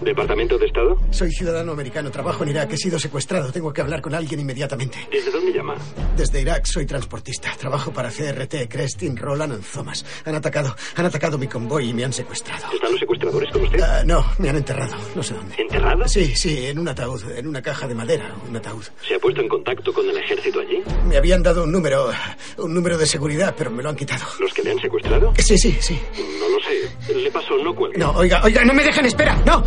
[0.00, 0.96] ¿Departamento de Estado?
[1.10, 4.98] Soy ciudadano americano, trabajo en Irak, he sido secuestrado, tengo que hablar con alguien inmediatamente.
[5.10, 5.74] ¿Desde dónde llama?
[6.16, 10.04] Desde Irak soy transportista, trabajo para CRT, Crestin, Roland and Thomas.
[10.24, 12.66] Han atacado, han atacado mi convoy y me han secuestrado.
[12.72, 13.80] ¿Están los secuestradores con usted?
[13.80, 15.54] Ah, no, me han enterrado, no sé dónde.
[15.58, 16.06] ¿Enterrado?
[16.08, 18.84] Sí, sí, en un ataúd, en una caja de madera, un ataúd.
[19.06, 20.82] ¿Se ha puesto en contacto con el ejército allí?
[21.08, 22.10] Me habían dado un número,
[22.58, 24.24] un número de seguridad, pero me lo han quitado.
[24.40, 25.32] ¿Los que le han secuestrado?
[25.38, 25.98] Sí, sí, sí.
[26.40, 27.14] No lo sé.
[27.14, 27.98] Le paso, no cuelgue.
[27.98, 29.62] No, oiga, oiga, no me dejen, espera, no.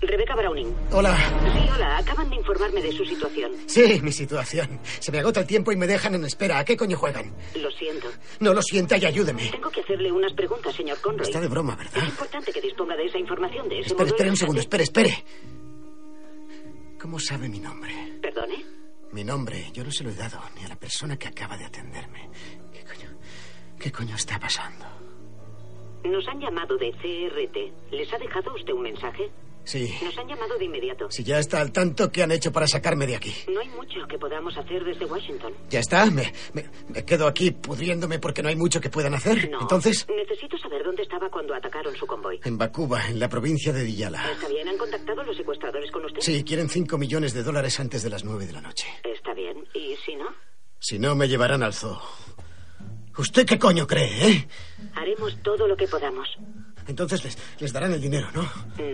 [0.00, 0.74] Rebecca Browning.
[0.92, 1.16] Hola.
[1.16, 1.98] Sí, hola.
[1.98, 3.52] Acaban de informarme de su situación.
[3.66, 4.80] Sí, mi situación.
[5.00, 6.58] Se me agota el tiempo y me dejan en espera.
[6.58, 7.34] ¿A qué coño juegan?
[7.56, 8.08] Lo siento.
[8.40, 9.50] No lo sienta y ayúdeme.
[9.50, 11.26] Tengo que hacerle unas preguntas, señor Conroy.
[11.26, 11.96] Está de broma, ¿verdad?
[11.96, 15.24] Es importante que disponga de esa información de ese Espere, espere un segundo, espere, espere.
[17.00, 17.92] ¿Cómo sabe mi nombre?
[18.22, 18.64] ¿Perdone?
[19.12, 21.64] Mi nombre, yo no se lo he dado ni a la persona que acaba de
[21.64, 22.28] atenderme.
[22.72, 23.18] ¿Qué coño?
[23.78, 24.84] ¿Qué coño está pasando?
[26.04, 27.92] Nos han llamado de CRT.
[27.92, 29.30] ¿Les ha dejado usted un mensaje?
[29.68, 29.94] Sí.
[30.02, 31.10] Nos han llamado de inmediato.
[31.10, 33.34] Si ya está al tanto, ¿qué han hecho para sacarme de aquí?
[33.52, 35.52] No hay mucho que podamos hacer desde Washington.
[35.68, 36.06] ¿Ya está?
[36.06, 39.50] ¿Me, me, me quedo aquí pudriéndome porque no hay mucho que puedan hacer?
[39.50, 39.60] No.
[39.60, 42.40] Entonces, Necesito saber dónde estaba cuando atacaron su convoy.
[42.44, 44.32] en Bakuba, en la provincia de Diyala.
[44.32, 44.66] ¿Está bien?
[44.68, 46.20] ¿Han contactado a los secuestradores con usted?
[46.22, 48.86] Sí, quieren cinco millones de dólares antes de las nueve de la noche.
[49.04, 49.66] Está bien.
[49.74, 50.28] ¿Y si no?
[50.80, 52.00] Si no, me llevarán al zoo.
[53.18, 54.48] ¿Usted qué coño cree, eh?
[54.94, 56.28] Haremos todo lo que podamos.
[56.88, 58.42] Entonces les, les darán el dinero, ¿no?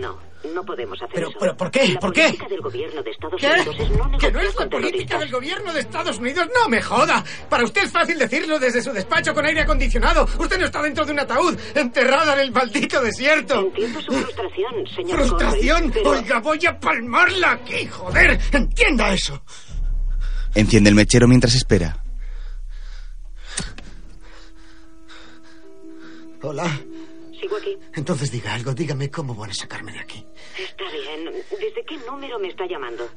[0.00, 0.18] No,
[0.52, 1.38] no podemos hacer Pero- eso.
[1.38, 1.88] pero, ¿por qué?
[1.88, 2.22] La ¿Por qué?
[2.24, 3.46] política del gobierno de Estados ¿Qué?
[3.46, 6.48] Unidos es no ¿Que no es la política del gobierno de Estados Unidos?
[6.60, 7.24] ¡No me joda!
[7.48, 10.24] Para usted es fácil decirlo desde su despacho con aire acondicionado.
[10.38, 13.60] Usted no está dentro de un ataúd, enterrada en el maldito desierto.
[13.60, 15.90] Entiendo su frustración, señor ¿Frustración?
[15.92, 18.38] Pero- Oiga, voy a palmarla aquí, joder.
[18.52, 19.40] Entienda eso.
[20.52, 21.96] Enciende el mechero mientras espera.
[26.42, 26.68] Hola.
[27.56, 27.76] Aquí.
[27.94, 30.26] Entonces diga algo, dígame cómo van a sacarme de aquí.
[30.58, 31.24] Está bien.
[31.50, 33.08] ¿Desde qué número me está llamando?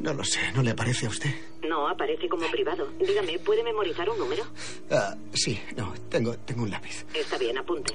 [0.00, 1.30] No lo sé, ¿no le parece a usted?
[1.68, 2.88] No, aparece como privado.
[2.98, 4.44] Dígame, ¿puede memorizar un número?
[4.90, 7.04] Ah, sí, no, tengo, tengo un lápiz.
[7.14, 7.94] Está bien, apunte.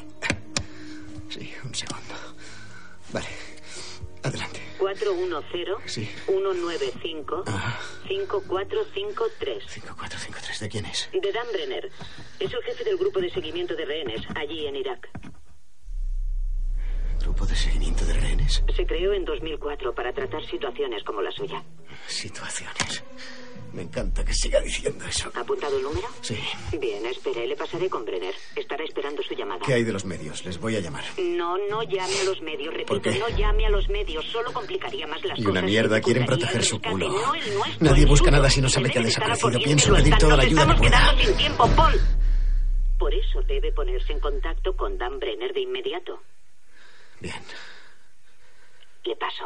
[1.29, 2.13] Sí, un segundo.
[3.11, 3.27] Vale.
[4.23, 4.61] Adelante.
[4.79, 6.09] 410 Sí.
[6.27, 7.79] 195 Ajá.
[8.07, 9.63] 5453.
[9.67, 11.09] 5453, ¿de quién es?
[11.11, 11.89] De Dan Brenner.
[12.39, 15.09] Es el jefe del grupo de seguimiento de rehenes allí en Irak.
[17.23, 18.63] Grupo de seguimiento de rehenes.
[18.75, 21.63] Se creó en 2004 para tratar situaciones como la suya.
[22.07, 23.03] Situaciones.
[23.71, 25.31] Me encanta que siga diciendo eso.
[25.33, 26.07] ¿Ha apuntado el número?
[26.21, 26.37] Sí.
[26.77, 28.35] Bien, espere, le pasaré con Brenner.
[28.55, 29.61] Estará esperando su llamada.
[29.65, 30.45] ¿Qué hay de los medios?
[30.45, 31.03] Les voy a llamar.
[31.17, 33.17] No, no llame a los medios, repito, ¿Por qué?
[33.17, 35.51] no llame a los medios, solo complicaría más las Y cosas.
[35.51, 37.09] una mierda, quieren proteger su culo.
[37.09, 38.37] no el nuestro, Nadie el busca suyo.
[38.37, 39.59] nada si no sabe que ha desaparecido.
[39.59, 41.17] Pienso pedir toda la ayuda que pueda.
[41.19, 41.93] sin tiempo, Paul.
[42.99, 46.21] Por eso debe ponerse en contacto con Dan Brenner de inmediato.
[47.23, 47.41] Bien.
[49.05, 49.45] Le paso.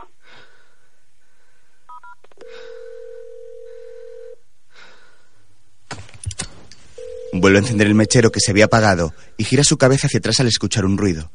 [7.34, 10.40] Vuelve a encender el mechero que se había apagado y gira su cabeza hacia atrás
[10.40, 11.30] al escuchar un ruido.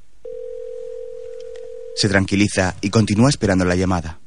[1.95, 4.19] Se tranquiliza y continúa esperando la llamada.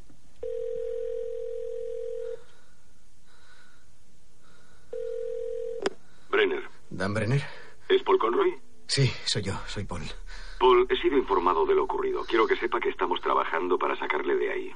[6.29, 7.43] Brenner, ¿Dan Brenner?
[7.89, 8.53] ¿es Paul Conroy?
[8.87, 10.03] Sí, soy yo, soy Paul.
[10.65, 12.25] Paul, he sido informado de lo ocurrido.
[12.25, 14.71] Quiero que sepa que estamos trabajando para sacarle de ahí.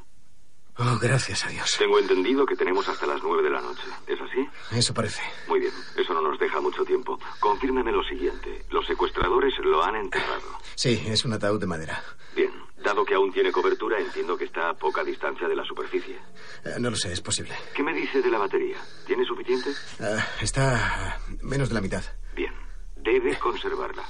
[0.77, 1.75] Oh, gracias a Dios.
[1.79, 3.81] Tengo entendido que tenemos hasta las nueve de la noche.
[4.05, 4.47] ¿Es así?
[4.71, 5.23] Eso parece.
[5.47, 7.17] Muy bien, eso no nos deja mucho tiempo.
[7.39, 8.65] Confírmeme lo siguiente.
[8.69, 10.59] Los secuestradores lo han enterrado.
[10.75, 12.03] Sí, es un ataúd de madera.
[12.35, 12.51] Bien,
[12.83, 16.17] dado que aún tiene cobertura, entiendo que está a poca distancia de la superficie.
[16.65, 17.55] Eh, no lo sé, es posible.
[17.75, 18.77] ¿Qué me dice de la batería?
[19.07, 19.71] ¿Tiene suficiente?
[19.99, 22.03] Ah, está menos de la mitad.
[22.35, 22.53] Bien,
[22.95, 24.03] debe conservarla.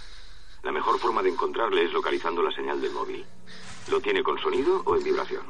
[0.64, 3.26] La mejor forma de encontrarle es localizando la señal del móvil.
[3.90, 5.44] ¿Lo tiene con sonido o en vibración?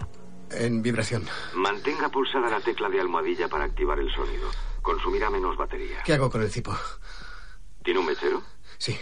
[0.51, 1.25] En vibración.
[1.55, 4.49] Mantenga pulsada la tecla de almohadilla para activar el sonido.
[4.81, 6.01] Consumirá menos batería.
[6.03, 6.75] ¿Qué hago con el cipo?
[7.83, 8.41] ¿Tiene un mechero?
[8.77, 8.97] Sí.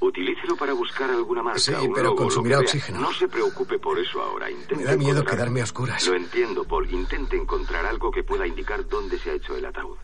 [0.00, 1.58] Utilícelo para buscar alguna marca.
[1.58, 3.00] Sí, un pero logo, consumirá oxígeno.
[3.00, 4.50] No se preocupe por eso ahora.
[4.50, 6.06] Intente Me da miedo encontrar- quedarme a oscuras.
[6.06, 6.90] Lo entiendo, Paul.
[6.90, 9.98] Intente encontrar algo que pueda indicar dónde se ha hecho el ataúd.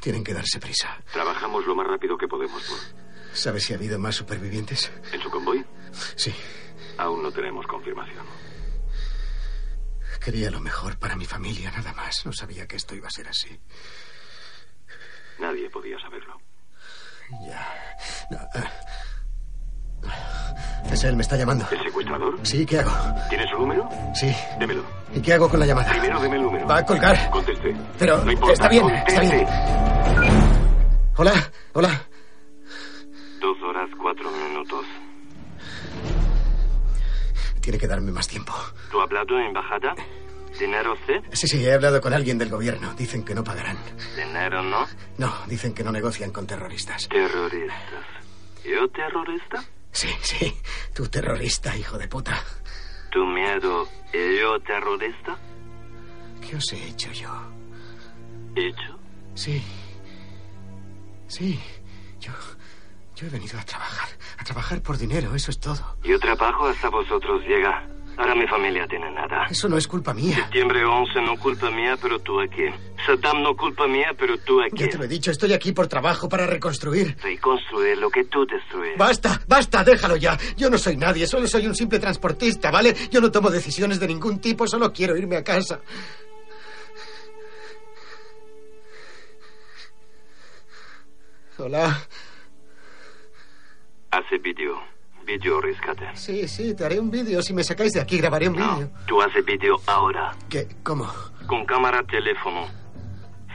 [0.00, 0.98] Tienen que darse prisa.
[1.12, 3.01] Trabajamos lo más rápido que podemos, Paul.
[3.32, 4.90] ¿Sabes si ha habido más supervivientes?
[5.12, 5.64] ¿En su convoy?
[6.16, 6.34] Sí.
[6.98, 8.24] Aún no tenemos confirmación.
[10.22, 12.24] Quería lo mejor para mi familia, nada más.
[12.24, 13.58] No sabía que esto iba a ser así.
[15.40, 16.40] Nadie podía saberlo.
[17.46, 17.68] Ya.
[18.30, 18.70] No, ah.
[20.90, 21.66] Es él, me está llamando.
[21.70, 22.38] ¿El secuestrador?
[22.42, 22.92] Sí, ¿qué hago?
[23.28, 23.88] ¿Tiene su número?
[24.14, 24.32] Sí.
[24.58, 24.84] Démelo.
[25.14, 25.90] ¿Y qué hago con la llamada?
[25.90, 26.66] Primero deme el número.
[26.66, 27.30] Va a colgar.
[27.30, 27.74] Conteste.
[27.98, 28.52] Pero no importa.
[28.52, 29.46] está bien, está bien.
[31.16, 32.06] Hola, hola.
[33.82, 34.84] Horas, cuatro minutos.
[37.60, 38.52] Tiene que darme más tiempo.
[38.90, 39.94] ¿Tú has hablado en embajada?
[40.58, 41.14] ¿Dinero sí?
[41.32, 42.94] Sí, sí, he hablado con alguien del gobierno.
[42.94, 43.78] Dicen que no pagarán.
[44.16, 44.86] ¿Dinero no?
[45.18, 47.08] No, dicen que no negocian con terroristas.
[47.08, 48.04] Terroristas.
[48.64, 49.64] ¿Yo terrorista?
[49.90, 50.54] Sí, sí.
[50.94, 52.40] Tú terrorista, hijo de puta.
[53.10, 55.38] ¿Tu miedo y yo terrorista?
[56.40, 57.30] ¿Qué os he hecho yo?
[58.54, 58.98] ¿Hecho?
[59.34, 59.62] Sí.
[61.26, 61.58] Sí.
[62.20, 62.32] Yo.
[63.22, 64.08] Yo he venido a trabajar.
[64.36, 65.96] A trabajar por dinero, eso es todo.
[66.02, 67.86] Yo trabajo hasta vosotros llega.
[68.16, 69.46] Ahora mi familia tiene nada.
[69.48, 70.34] Eso no es culpa mía.
[70.34, 72.64] Septiembre 11 no culpa mía, pero tú aquí.
[73.06, 74.76] Saddam no culpa mía, pero tú aquí.
[74.76, 77.16] Ya te lo he dicho, estoy aquí por trabajo para reconstruir.
[77.22, 78.98] Reconstruir lo que tú destruyes.
[78.98, 80.36] Basta, basta, déjalo ya.
[80.56, 82.92] Yo no soy nadie, solo soy un simple transportista, ¿vale?
[83.08, 85.80] Yo no tomo decisiones de ningún tipo, solo quiero irme a casa.
[91.56, 92.08] Hola.
[94.12, 94.78] Hace vídeo.
[95.24, 96.06] Vídeo rescate.
[96.14, 97.40] Sí, sí, te haré un vídeo.
[97.40, 98.90] Si me sacáis de aquí, grabaré un vídeo.
[99.06, 100.36] Tú haces vídeo ahora.
[100.50, 100.68] ¿Qué?
[100.82, 101.08] ¿Cómo?
[101.46, 102.66] Con cámara teléfono.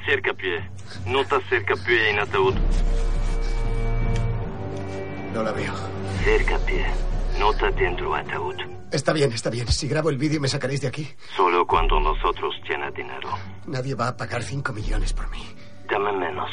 [0.08, 0.68] Cerca pie.
[1.06, 2.56] Nota cerca pie en ataúd.
[5.32, 5.74] No la veo.
[6.24, 6.86] Cerca pie.
[7.38, 8.56] Nota dentro ataúd.
[8.92, 9.68] Está bien, está bien.
[9.68, 11.08] Si grabo el vídeo, me sacaréis de aquí.
[11.36, 13.30] Solo cuando nosotros tiene dinero.
[13.68, 15.44] Nadie va a pagar cinco millones por mí.
[15.88, 16.50] Dame menos.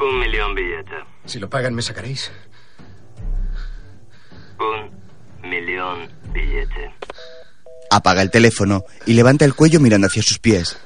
[0.00, 0.96] Un millón billete.
[1.26, 2.32] Si lo pagan, me sacaréis.
[4.58, 6.94] Un millón billete.
[7.90, 10.78] Apaga el teléfono y levanta el cuello mirando hacia sus pies.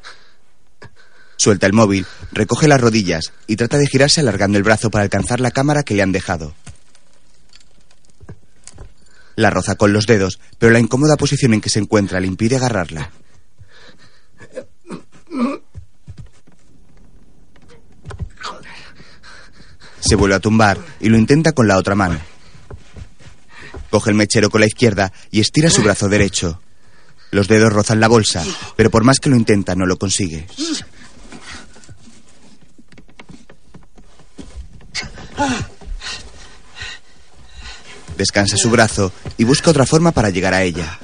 [1.36, 5.40] Suelta el móvil, recoge las rodillas y trata de girarse alargando el brazo para alcanzar
[5.40, 6.54] la cámara que le han dejado.
[9.36, 12.56] La roza con los dedos, pero la incómoda posición en que se encuentra le impide
[12.56, 13.10] agarrarla.
[20.00, 22.18] Se vuelve a tumbar y lo intenta con la otra mano.
[23.96, 26.60] Coge el mechero con la izquierda y estira su brazo derecho.
[27.30, 28.44] Los dedos rozan la bolsa,
[28.76, 30.46] pero por más que lo intenta no lo consigue.
[38.18, 40.98] Descansa su brazo y busca otra forma para llegar a ella.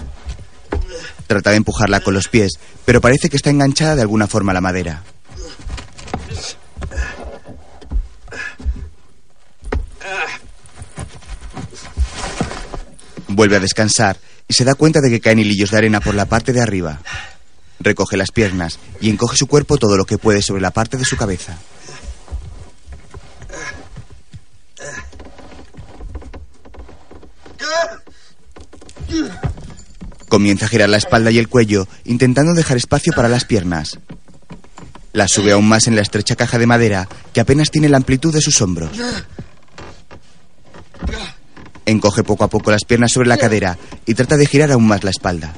[1.27, 2.51] Trata de empujarla con los pies,
[2.85, 5.03] pero parece que está enganchada de alguna forma a la madera.
[13.35, 14.19] Vuelve a descansar
[14.49, 17.01] y se da cuenta de que caen hilillos de arena por la parte de arriba.
[17.81, 21.05] Recoge las piernas y encoge su cuerpo todo lo que puede sobre la parte de
[21.05, 21.59] su cabeza.
[30.29, 33.99] Comienza a girar la espalda y el cuello, intentando dejar espacio para las piernas.
[35.13, 38.33] La sube aún más en la estrecha caja de madera que apenas tiene la amplitud
[38.33, 38.91] de sus hombros.
[41.93, 43.77] Encoge poco a poco las piernas sobre la cadera
[44.07, 45.53] y trata de girar aún más la espalda.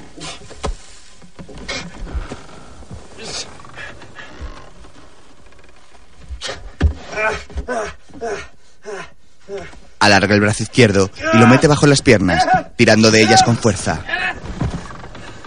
[10.01, 12.45] Alarga el brazo izquierdo y lo mete bajo las piernas,
[12.76, 14.03] tirando de ellas con fuerza.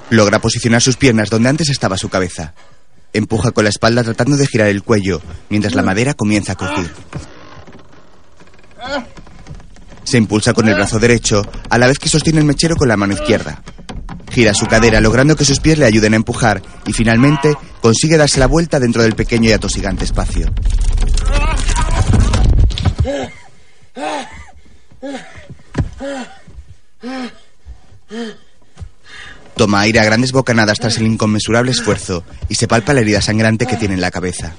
[0.10, 2.54] Logra posicionar sus piernas donde antes estaba su cabeza.
[3.12, 6.92] Empuja con la espalda tratando de girar el cuello, mientras la madera comienza a crujir.
[10.08, 12.95] Se impulsa con el brazo derecho, a la vez que sostiene el mechero con la
[12.95, 13.62] mano izquierda.
[14.32, 18.39] Gira su cadera, logrando que sus pies le ayuden a empujar, y finalmente consigue darse
[18.39, 20.49] la vuelta dentro del pequeño y atosigante espacio.
[29.58, 33.66] Toma aire a grandes bocanadas tras el inconmensurable esfuerzo y se palpa la herida sangrante
[33.66, 34.53] que tiene en la cabeza.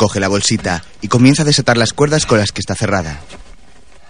[0.00, 3.20] Coge la bolsita y comienza a desatar las cuerdas con las que está cerrada.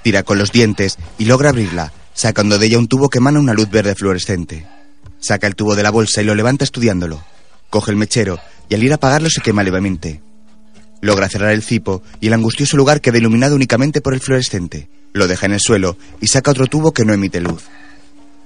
[0.05, 3.55] Tira con los dientes y logra abrirla, sacando de ella un tubo que emana una
[3.55, 4.68] luz verde fluorescente.
[5.18, 7.24] Saca el tubo de la bolsa y lo levanta estudiándolo.
[7.70, 8.38] Coge el mechero
[8.68, 10.22] y al ir a apagarlo se quema levemente.
[11.01, 14.88] Logra cerrar el cipo y el angustioso lugar queda iluminado únicamente por el fluorescente.
[15.12, 17.64] Lo deja en el suelo y saca otro tubo que no emite luz.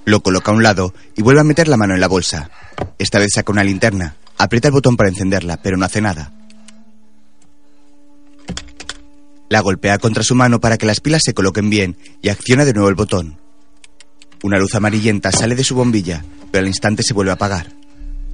[0.05, 2.49] Lo coloca a un lado y vuelve a meter la mano en la bolsa.
[2.97, 4.15] Esta vez saca una linterna.
[4.39, 6.34] Aprieta el botón para encenderla, pero no hace nada.
[9.49, 12.73] La golpea contra su mano para que las pilas se coloquen bien y acciona de
[12.73, 13.37] nuevo el botón.
[14.43, 17.73] Una luz amarillenta sale de su bombilla, pero al instante se vuelve a apagar.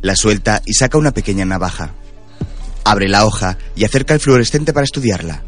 [0.01, 1.93] La suelta y saca una pequeña navaja.
[2.83, 5.43] Abre la hoja y acerca el fluorescente para estudiarla.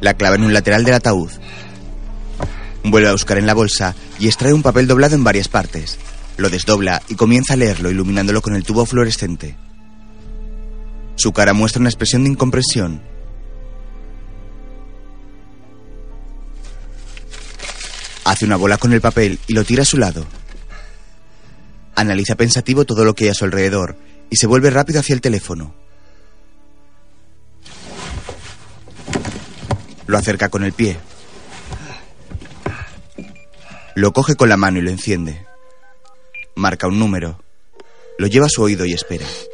[0.00, 1.30] La clava en un lateral del ataúd.
[2.84, 5.98] Vuelve a buscar en la bolsa y extrae un papel doblado en varias partes.
[6.36, 9.56] Lo desdobla y comienza a leerlo iluminándolo con el tubo fluorescente.
[11.16, 13.02] Su cara muestra una expresión de incomprensión.
[18.24, 20.24] Hace una bola con el papel y lo tira a su lado.
[21.94, 23.96] Analiza pensativo todo lo que hay a su alrededor
[24.30, 25.74] y se vuelve rápido hacia el teléfono.
[30.06, 30.98] Lo acerca con el pie.
[33.94, 35.46] Lo coge con la mano y lo enciende.
[36.56, 37.42] Marca un número.
[38.18, 39.26] Lo lleva a su oído y espera.
[39.26, 39.48] Has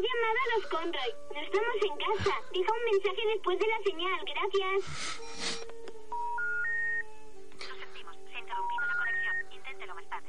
[0.00, 1.21] llamado a los Conroy.
[1.52, 2.34] Estamos en casa.
[2.52, 4.20] Deja un mensaje después de la señal.
[4.24, 4.78] Gracias.
[7.68, 8.16] Lo sentimos.
[8.30, 9.52] Se ha interrumpido la conexión.
[9.52, 10.28] Inténtelo más tarde.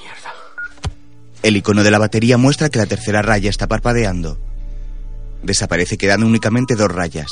[0.00, 0.32] Mierda.
[1.42, 4.38] El icono de la batería muestra que la tercera raya está parpadeando.
[5.42, 7.30] Desaparece quedando únicamente dos rayas.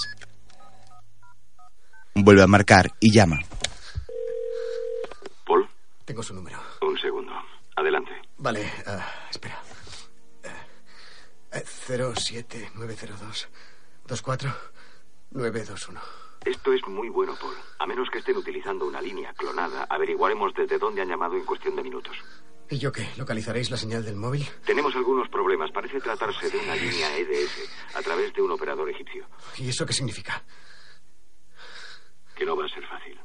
[2.14, 3.38] Vuelve a marcar y llama.
[5.46, 5.66] Paul,
[6.04, 6.58] Tengo su número.
[6.82, 7.32] un segundo.
[7.76, 8.10] Adelante.
[8.36, 9.62] Vale, ah, espera.
[11.52, 13.48] Eh, eh, 07902
[14.06, 16.00] 24921.
[16.44, 17.54] Esto es muy bueno, Paul.
[17.78, 21.76] A menos que estén utilizando una línea clonada, averiguaremos desde dónde han llamado en cuestión
[21.76, 22.16] de minutos.
[22.70, 23.08] ¿Y yo qué?
[23.16, 24.48] ¿Localizaréis la señal del móvil?
[24.64, 25.70] Tenemos algunos problemas.
[25.72, 29.26] Parece tratarse de una línea EDS a través de un operador egipcio.
[29.58, 30.42] ¿Y eso qué significa?
[32.34, 33.18] Que no va a ser fácil.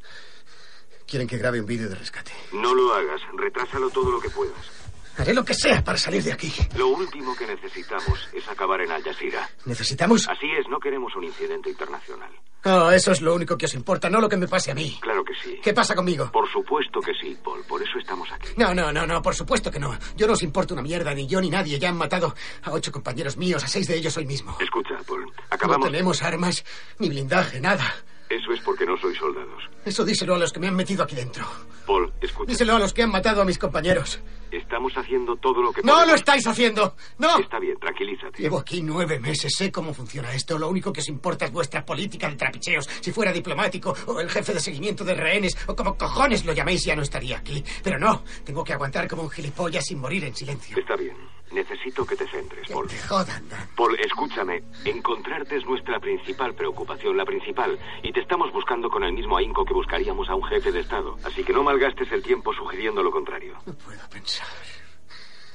[1.07, 2.31] Quieren que grabe un vídeo de rescate.
[2.53, 3.21] No lo hagas.
[3.35, 4.84] Retrásalo todo lo que puedas.
[5.17, 6.51] Haré lo que sea para salir de aquí.
[6.75, 9.49] Lo último que necesitamos es acabar en Al Jazeera.
[9.65, 10.27] ¿Necesitamos?
[10.27, 12.29] Así es, no queremos un incidente internacional.
[12.67, 14.97] Oh, eso es lo único que os importa, no lo que me pase a mí.
[14.99, 15.59] Claro que sí.
[15.61, 16.31] ¿Qué pasa conmigo?
[16.31, 17.61] Por supuesto que sí, Paul.
[17.67, 18.49] Por eso estamos aquí.
[18.57, 19.95] No, no, no, no, por supuesto que no.
[20.17, 21.77] Yo no os importa una mierda, ni yo ni nadie.
[21.77, 24.57] Ya han matado a ocho compañeros míos, a seis de ellos hoy mismo.
[24.59, 25.25] Escucha, Paul.
[25.25, 25.85] No Acabamos.
[25.91, 26.65] tenemos armas,
[26.97, 27.85] ni blindaje, nada.
[28.29, 29.63] Eso es porque no sois soldados.
[29.85, 31.45] Eso díselo a los que me han metido aquí dentro.
[31.85, 32.49] Paul, escucha.
[32.51, 34.19] Díselo a los que han matado a mis compañeros.
[34.51, 36.07] Estamos haciendo todo lo que ¡No podemos.
[36.09, 36.95] lo estáis haciendo!
[37.19, 37.37] ¡No!
[37.37, 38.41] Está bien, tranquilízate.
[38.41, 40.57] Llevo aquí nueve meses, sé cómo funciona esto.
[40.57, 42.89] Lo único que os importa es vuestra política de trapicheos.
[43.01, 46.83] Si fuera diplomático o el jefe de seguimiento de rehenes o como cojones lo llaméis,
[46.85, 47.63] ya no estaría aquí.
[47.83, 50.77] Pero no, tengo que aguantar como un gilipollas sin morir en silencio.
[50.77, 51.15] Está bien.
[51.51, 52.87] Necesito que te centres, Que Paul.
[52.87, 53.69] te jodan, Dan.
[53.75, 54.63] Paul, escúchame.
[54.83, 57.79] Encontrarte es nuestra principal preocupación, la principal.
[58.03, 61.17] Y te estamos buscando con el mismo ahínco que buscaríamos a un jefe de Estado.
[61.23, 63.55] Así que no malgastes el tiempo sugiriendo lo contrario.
[63.65, 64.47] No puedo pensar.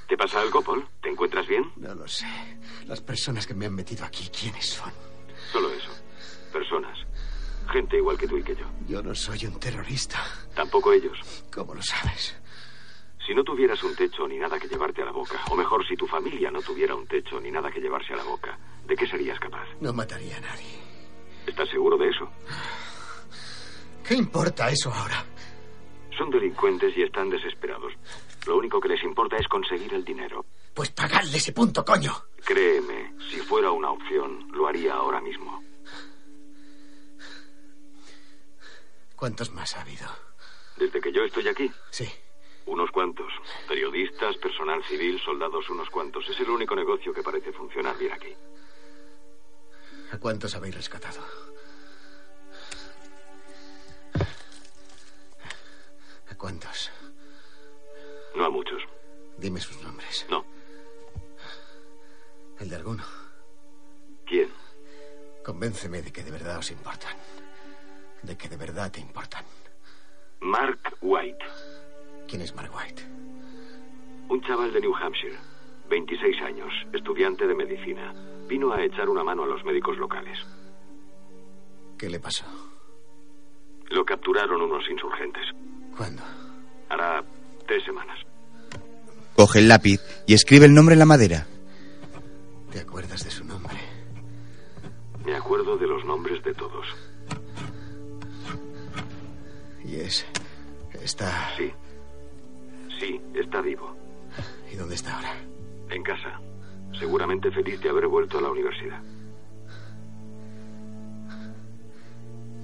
[0.08, 0.86] ¿Te pasa algo, Paul?
[1.02, 1.70] ¿Te encuentras bien?
[1.76, 2.26] No lo sé.
[2.86, 4.92] Las personas que me han metido aquí, ¿quiénes son?
[5.52, 5.90] Solo eso.
[6.52, 6.98] Personas.
[7.70, 8.66] Gente igual que tú y que yo.
[8.88, 10.18] Yo no soy un terrorista.
[10.54, 11.16] Tampoco ellos.
[11.54, 12.34] ¿Cómo lo sabes?
[13.30, 15.94] Si no tuvieras un techo ni nada que llevarte a la boca, o mejor, si
[15.94, 19.06] tu familia no tuviera un techo ni nada que llevarse a la boca, ¿de qué
[19.06, 19.68] serías capaz?
[19.80, 20.80] No mataría a nadie.
[21.46, 22.28] ¿Estás seguro de eso?
[24.02, 25.24] ¿Qué importa eso ahora?
[26.18, 27.92] Son delincuentes y están desesperados.
[28.48, 30.44] Lo único que les importa es conseguir el dinero.
[30.74, 32.12] Pues pagadle ese punto, coño.
[32.44, 35.62] Créeme, si fuera una opción, lo haría ahora mismo.
[39.14, 40.08] ¿Cuántos más ha habido?
[40.76, 42.10] Desde que yo estoy aquí, Sí.
[42.66, 43.32] Unos cuantos.
[43.68, 46.28] Periodistas, personal civil, soldados, unos cuantos.
[46.28, 48.34] Es el único negocio que parece funcionar bien aquí.
[50.12, 51.20] ¿A cuántos habéis rescatado?
[56.28, 56.90] ¿A cuántos?
[58.34, 58.82] No a muchos.
[59.38, 60.26] Dime sus nombres.
[60.28, 60.44] No.
[62.58, 63.04] ¿El de alguno?
[64.26, 64.50] ¿Quién?
[65.44, 67.16] Convénceme de que de verdad os importan.
[68.22, 69.44] De que de verdad te importan.
[70.40, 71.44] Mark White.
[72.30, 73.02] ¿Quién es Mark White?
[74.28, 75.36] Un chaval de New Hampshire.
[75.90, 76.72] 26 años.
[76.92, 78.14] Estudiante de medicina.
[78.48, 80.38] Vino a echar una mano a los médicos locales.
[81.98, 82.44] ¿Qué le pasó?
[83.90, 85.44] Lo capturaron unos insurgentes.
[85.96, 86.22] ¿Cuándo?
[86.88, 87.22] Hará
[87.66, 88.18] tres semanas.
[89.34, 91.46] Coge el lápiz y escribe el nombre en la madera.
[92.70, 93.76] ¿Te acuerdas de su nombre?
[96.44, 96.86] de todos.
[99.84, 100.26] ¿Y es...
[101.02, 101.50] está...
[101.56, 101.72] Sí.
[103.00, 103.96] Sí, está vivo.
[104.70, 105.34] ¿Y dónde está ahora?
[105.88, 106.38] En casa.
[106.98, 109.02] Seguramente feliz de haber vuelto a la universidad.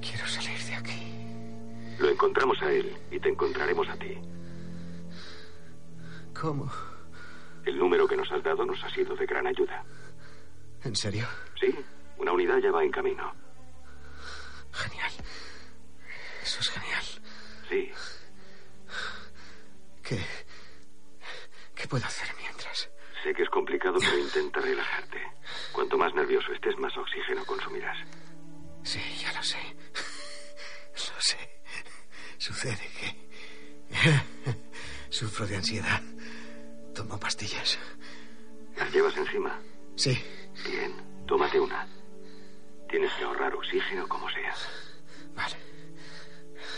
[0.01, 1.97] Quiero salir de aquí.
[1.99, 4.19] Lo encontramos a él y te encontraremos a ti.
[6.39, 6.71] ¿Cómo?
[7.65, 9.83] El número que nos has dado nos ha sido de gran ayuda.
[10.85, 11.27] ¿En serio?
[11.59, 11.75] Sí,
[12.19, 13.33] una unidad ya va en camino.
[14.71, 15.13] Genial.
[16.43, 17.05] Eso es genial.
[17.71, 17.91] Sí.
[20.09, 20.25] ¿Qué...
[21.75, 22.89] ¿Qué puedo hacer mientras?
[23.23, 25.21] Sé que es complicado, pero intenta relajarte.
[25.73, 27.99] Cuanto más nervioso estés, más oxígeno consumirás.
[28.85, 29.59] Sí, ya lo sé.
[30.93, 31.61] Lo sé.
[32.39, 33.27] Sucede que...
[35.11, 36.03] Sufro de ansiedad.
[36.95, 37.79] Tomo pastillas.
[38.77, 39.59] ¿Las llevas encima?
[39.97, 40.23] Sí.
[40.65, 40.95] Bien,
[41.27, 41.87] tómate una.
[42.89, 44.55] Tienes que ahorrar oxígeno como sea.
[45.35, 45.57] Vale.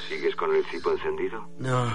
[0.08, 1.48] ¿Sigues con el cipo encendido?
[1.58, 1.92] No,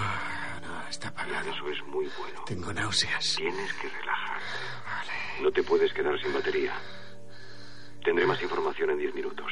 [0.73, 1.49] no, está apagado.
[1.51, 2.43] Eso es muy bueno.
[2.45, 3.35] Tengo náuseas.
[3.35, 4.45] Tienes que relajarte.
[4.85, 5.43] Vale.
[5.43, 6.73] No te puedes quedar sin batería.
[8.03, 9.47] Tendré más información en diez minutos.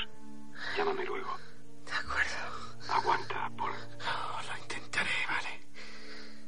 [0.78, 1.38] Llámame luego.
[1.86, 2.42] De acuerdo.
[2.90, 3.72] Aguanta, Paul.
[3.72, 5.68] Oh, lo intentaré, vale.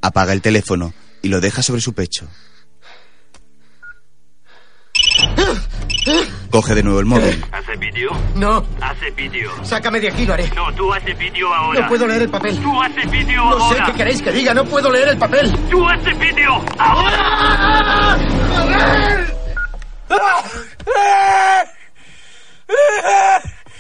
[0.02, 2.28] Apaga el teléfono y lo deja sobre su pecho.
[6.54, 7.44] Coge de nuevo el móvil.
[7.52, 8.12] ¿Hace vídeo?
[8.36, 9.50] No, Hace vídeo.
[9.64, 10.48] sácame de aquí, lo haré.
[10.56, 11.80] No, tú haces vídeo ahora.
[11.82, 12.60] No puedo leer el papel.
[12.62, 13.86] Tú haces vídeo No sé ahora.
[13.88, 15.52] qué queréis que diga, no puedo leer el papel.
[15.72, 18.20] Tú haces vídeo ahora.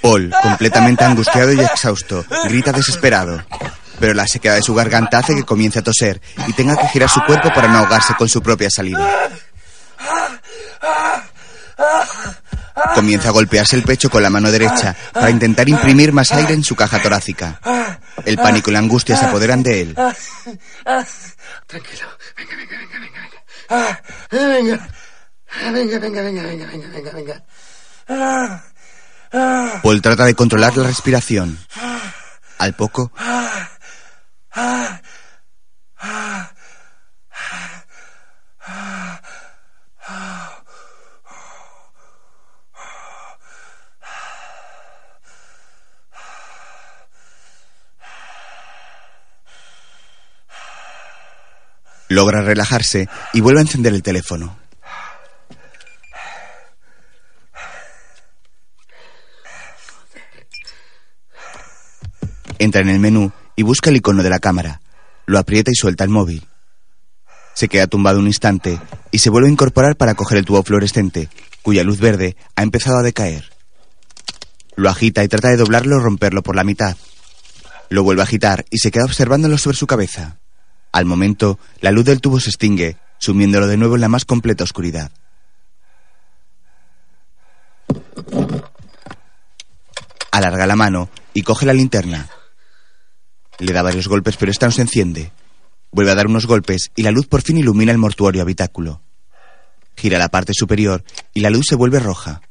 [0.01, 3.43] Paul, completamente angustiado y exhausto, grita desesperado.
[3.99, 7.09] Pero la sequedad de su garganta hace que comience a toser y tenga que girar
[7.09, 9.07] su cuerpo para no ahogarse con su propia saliva.
[12.95, 16.63] Comienza a golpearse el pecho con la mano derecha para intentar imprimir más aire en
[16.63, 17.59] su caja torácica.
[18.25, 19.95] El pánico y la angustia se apoderan de él.
[21.67, 22.07] Tranquilo.
[22.49, 23.89] Venga, venga, venga, venga, venga.
[24.31, 24.87] Venga.
[25.71, 27.43] Venga, venga, venga, venga, venga, venga.
[29.81, 31.57] Paul trata de controlar la respiración.
[32.59, 33.11] Al poco,
[52.13, 54.57] logra relajarse y vuelve a encender el teléfono.
[62.59, 64.79] Entra en el menú y busca el icono de la cámara.
[65.25, 66.45] Lo aprieta y suelta el móvil.
[67.53, 68.79] Se queda tumbado un instante
[69.11, 71.29] y se vuelve a incorporar para coger el tubo fluorescente,
[71.61, 73.51] cuya luz verde ha empezado a decaer.
[74.75, 76.97] Lo agita y trata de doblarlo o romperlo por la mitad.
[77.89, 80.39] Lo vuelve a agitar y se queda observándolo sobre su cabeza.
[80.93, 84.63] Al momento, la luz del tubo se extingue, sumiéndolo de nuevo en la más completa
[84.63, 85.11] oscuridad.
[90.31, 92.29] Alarga la mano y coge la linterna.
[93.57, 95.31] Le da varios golpes, pero esta no se enciende.
[95.91, 99.01] Vuelve a dar unos golpes y la luz por fin ilumina el mortuorio habitáculo.
[99.95, 102.41] Gira la parte superior y la luz se vuelve roja.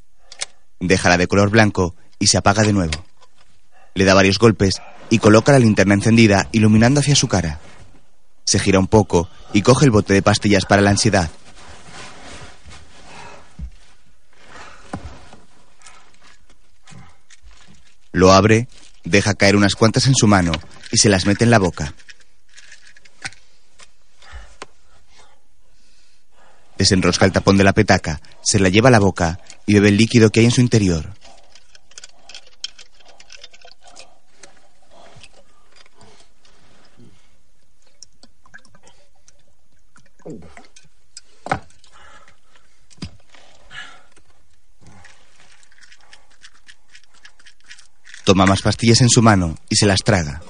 [0.80, 3.04] Déjala de color blanco y se apaga de nuevo.
[3.94, 7.60] Le da varios golpes y coloca la linterna encendida iluminando hacia su cara.
[8.44, 11.30] Se gira un poco y coge el bote de pastillas para la ansiedad.
[18.12, 18.68] Lo abre,
[19.04, 20.52] deja caer unas cuantas en su mano
[20.90, 21.94] y se las mete en la boca.
[26.76, 29.96] Desenrosca el tapón de la petaca, se la lleva a la boca y bebe el
[29.96, 31.14] líquido que hay en su interior.
[48.32, 50.40] Toma más pastillas en su mano y se las traga.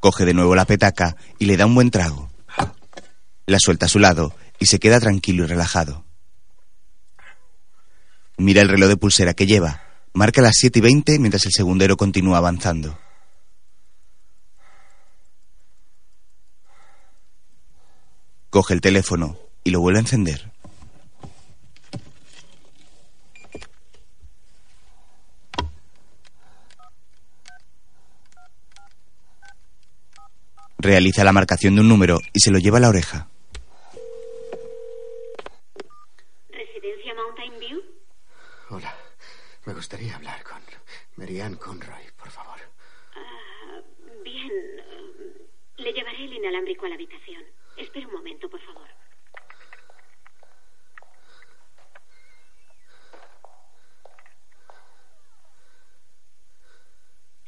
[0.00, 2.30] Coge de nuevo la petaca y le da un buen trago.
[3.44, 6.06] La suelta a su lado y se queda tranquilo y relajado.
[8.38, 9.82] Mira el reloj de pulsera que lleva.
[10.14, 12.98] Marca las 7 y 20 mientras el segundero continúa avanzando.
[18.48, 20.50] Coge el teléfono y lo vuelve a encender.
[30.78, 33.28] Realiza la marcación de un número y se lo lleva a la oreja.
[36.50, 37.82] ¿Residencia Mountain View?
[38.70, 38.94] Hola.
[39.64, 40.62] Me gustaría hablar con
[41.16, 42.58] Marianne Conroy, por favor.
[43.16, 43.80] Ah,
[44.22, 44.52] bien.
[45.78, 47.42] Le llevaré el inalámbrico a la habitación.
[47.76, 48.86] Espere un momento, por favor.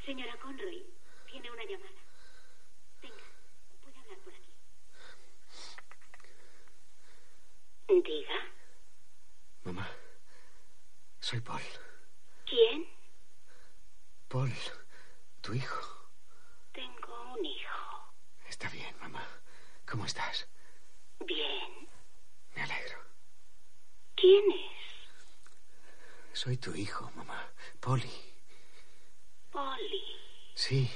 [0.05, 0.85] Señora Conroy,
[1.31, 2.01] tiene una llamada.
[3.03, 3.25] Venga,
[3.83, 4.51] puede hablar por aquí.
[7.89, 8.39] Diga.
[9.65, 9.89] Mamá,
[11.21, 11.63] soy Paul.
[12.45, 12.87] ¿Quién?
[14.29, 14.53] Paul,
[15.41, 16.11] tu hijo.
[16.73, 18.13] Tengo un hijo.
[18.49, 19.27] Está bien, mamá.
[19.87, 20.47] ¿Cómo estás?
[21.25, 21.89] Bien.
[22.55, 22.99] Me alegro.
[24.15, 26.39] ¿Quién es?
[26.39, 27.51] Soy tu hijo, mamá.
[27.81, 28.35] Polly.
[29.51, 30.05] Polly.
[30.55, 30.91] Sí.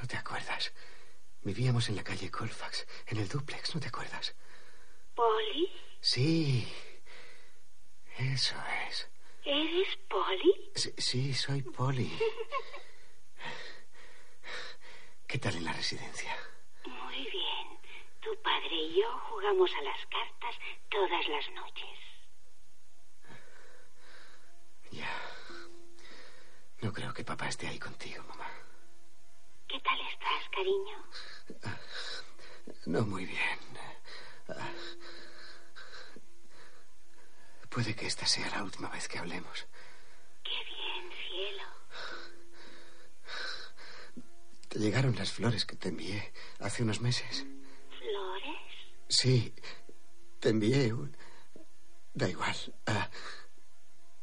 [0.00, 0.72] ¿No te acuerdas?
[1.42, 4.34] Vivíamos en la calle Colfax, en el duplex, ¿no te acuerdas?
[5.20, 5.70] ¿Polly?
[6.00, 6.66] Sí.
[8.16, 8.56] Eso
[8.88, 9.10] es.
[9.44, 10.70] ¿Eres Polly?
[10.74, 12.10] Sí, sí, soy Polly.
[15.28, 16.34] ¿Qué tal en la residencia?
[16.86, 17.66] Muy bien.
[18.22, 20.56] Tu padre y yo jugamos a las cartas
[20.88, 21.98] todas las noches.
[24.90, 25.14] Ya.
[26.80, 28.50] No creo que papá esté ahí contigo, mamá.
[29.68, 30.96] ¿Qué tal estás, cariño?
[32.86, 33.58] No muy bien.
[37.68, 39.66] Puede que esta sea la última vez que hablemos.
[40.42, 41.62] Qué bien, cielo.
[44.68, 47.46] ¿Te llegaron las flores que te envié hace unos meses?
[47.98, 48.58] ¿Flores?
[49.08, 49.54] Sí,
[50.40, 51.16] te envié un...
[52.12, 52.56] Da igual.
[52.86, 53.08] Ah,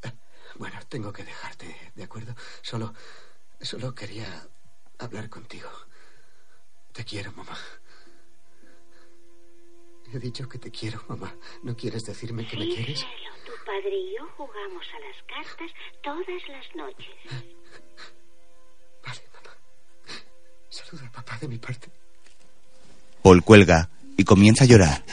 [0.04, 0.14] ah,
[0.56, 2.36] bueno, tengo que dejarte, ¿de acuerdo?
[2.62, 2.94] Solo...
[3.60, 4.48] Solo quería
[5.00, 5.70] hablar contigo.
[6.94, 7.58] Te quiero, mamá.
[10.14, 11.36] He dicho que te quiero, mamá.
[11.64, 13.00] ¿No quieres decirme que me quieres?
[13.00, 13.32] cielo.
[13.46, 17.16] Tu padre y yo jugamos a las cartas todas las noches.
[19.06, 19.58] Vale, mamá.
[20.70, 21.92] Saluda a papá de mi parte.
[23.22, 25.04] Paul cuelga y comienza a llorar.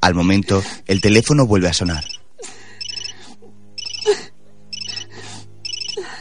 [0.00, 2.04] Al momento, el teléfono vuelve a sonar.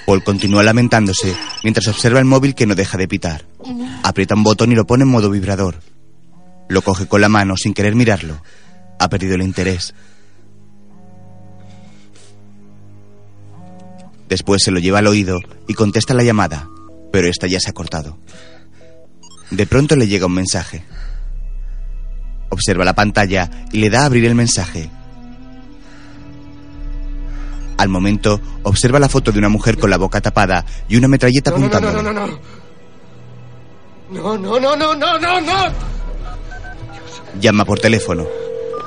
[0.10, 3.46] Paul continúa lamentándose mientras observa el móvil que no deja de pitar.
[4.02, 5.82] Aprieta un botón y lo pone en modo vibrador.
[6.68, 8.42] Lo coge con la mano sin querer mirarlo.
[8.98, 9.94] Ha perdido el interés.
[14.28, 16.68] Después se lo lleva al oído y contesta la llamada,
[17.12, 18.18] pero esta ya se ha cortado.
[19.52, 20.84] De pronto le llega un mensaje.
[22.50, 24.90] Observa la pantalla y le da a abrir el mensaje.
[27.80, 31.52] Al momento, observa la foto de una mujer con la boca tapada y una metralleta
[31.52, 32.40] No, no, no, no, no.
[34.12, 35.54] No, no, no, no, no, no, no.
[37.40, 38.26] Llama por teléfono.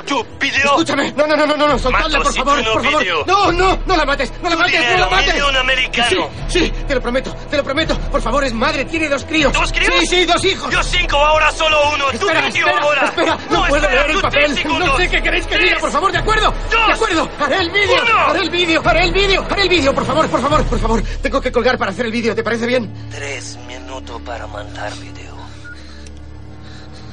[0.07, 0.65] ¡Tu vídeo!
[0.65, 1.13] Escúchame.
[1.13, 1.79] No, no, no, no, no, no.
[1.79, 3.01] Soltadla, por favor, tú por favor.
[3.01, 3.25] vídeo.
[3.27, 5.33] No, no, no la mates, no la mates, no la mates.
[5.33, 6.31] vídeo un americano.
[6.49, 7.99] Sí, sí, te lo prometo, te lo prometo.
[8.11, 9.53] Por favor, es madre, tiene dos críos.
[9.53, 9.95] ¿Dos críos?
[10.01, 10.73] Sí, sí, dos hijos.
[10.73, 12.11] Yo cinco, ahora solo uno.
[12.11, 13.05] Espera, vídeo espera, ahora.
[13.05, 14.65] espera, no, puedo espera, leer el tú papel.
[14.79, 16.55] No sé qué queréis que diga, por favor, ¿de acuerdo?
[16.71, 19.95] dos, de acuerdo, haré el vídeo, haré el vídeo, haré el vídeo, haré el vídeo,
[19.95, 21.03] por favor, por favor, por favor.
[21.23, 22.93] Tengo que colgar para hacer el vídeo, ¿te parece bien?
[23.11, 25.33] Tres minutos para mandar video.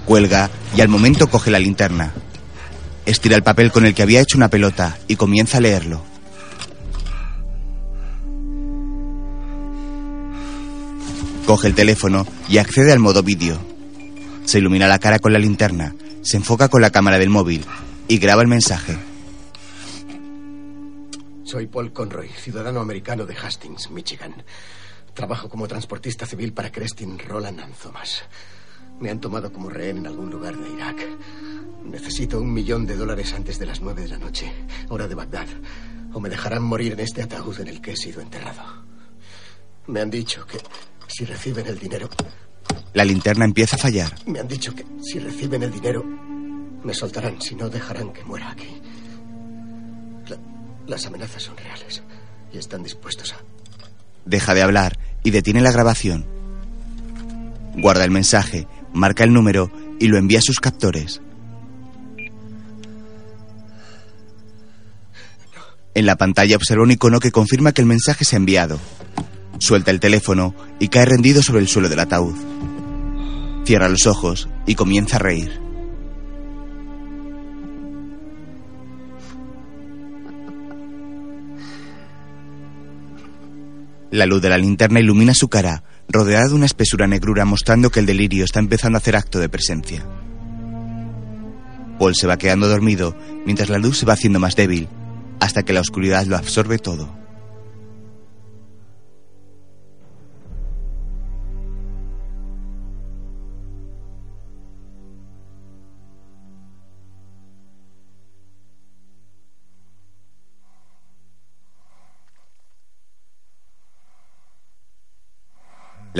[0.06, 2.12] Cuelga y al momento coge la linterna.
[3.10, 5.99] Estira el papel con el que había hecho una pelota y comienza a leerlo.
[11.43, 13.57] Coge el teléfono y accede al modo vídeo.
[14.45, 17.66] Se ilumina la cara con la linterna, se enfoca con la cámara del móvil
[18.07, 18.95] y graba el mensaje.
[21.45, 24.43] Soy Paul Conroy, ciudadano americano de Hastings, Michigan.
[25.16, 28.22] Trabajo como transportista civil para Crestin Roland and Thomas.
[29.00, 30.97] Me han tomado como rehén en algún lugar de Irak.
[31.86, 34.52] Necesito un millón de dólares antes de las nueve de la noche,
[34.89, 35.47] hora de Bagdad,
[36.14, 38.62] o me dejarán morir en este ataúd en el que he sido enterrado.
[39.88, 40.58] Me han dicho que
[41.08, 42.10] si reciben el dinero,
[42.93, 44.14] La linterna empieza a fallar.
[44.28, 46.04] me han dicho que si reciben el dinero,
[46.84, 48.82] me soltarán, si no dejarán que muera aquí.
[50.28, 50.38] La-
[50.88, 52.04] las amenazas son reales
[52.54, 53.38] y están dispuestos a...
[54.26, 56.26] Deja de hablar y detiene la grabación.
[57.76, 61.22] Guarda el mensaje, marca el número y lo envía a sus captores.
[65.96, 68.80] En la pantalla observa un icono que confirma que el mensaje se ha enviado.
[69.58, 72.36] Suelta el teléfono y cae rendido sobre el suelo del ataúd.
[73.66, 75.60] Cierra los ojos y comienza a reír.
[84.12, 87.99] La luz de la linterna ilumina su cara, rodeada de una espesura negrura mostrando que
[87.99, 90.05] el delirio está empezando a hacer acto de presencia.
[91.99, 94.88] Paul se va quedando dormido mientras la luz se va haciendo más débil,
[95.39, 97.19] hasta que la oscuridad lo absorbe todo.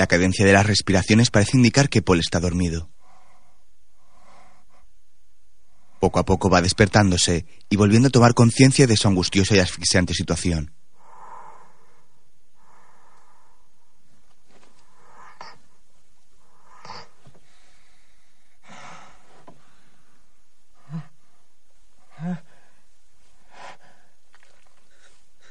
[0.00, 2.88] La cadencia de las respiraciones parece indicar que Paul está dormido.
[6.00, 10.14] Poco a poco va despertándose y volviendo a tomar conciencia de su angustiosa y asfixiante
[10.14, 10.72] situación.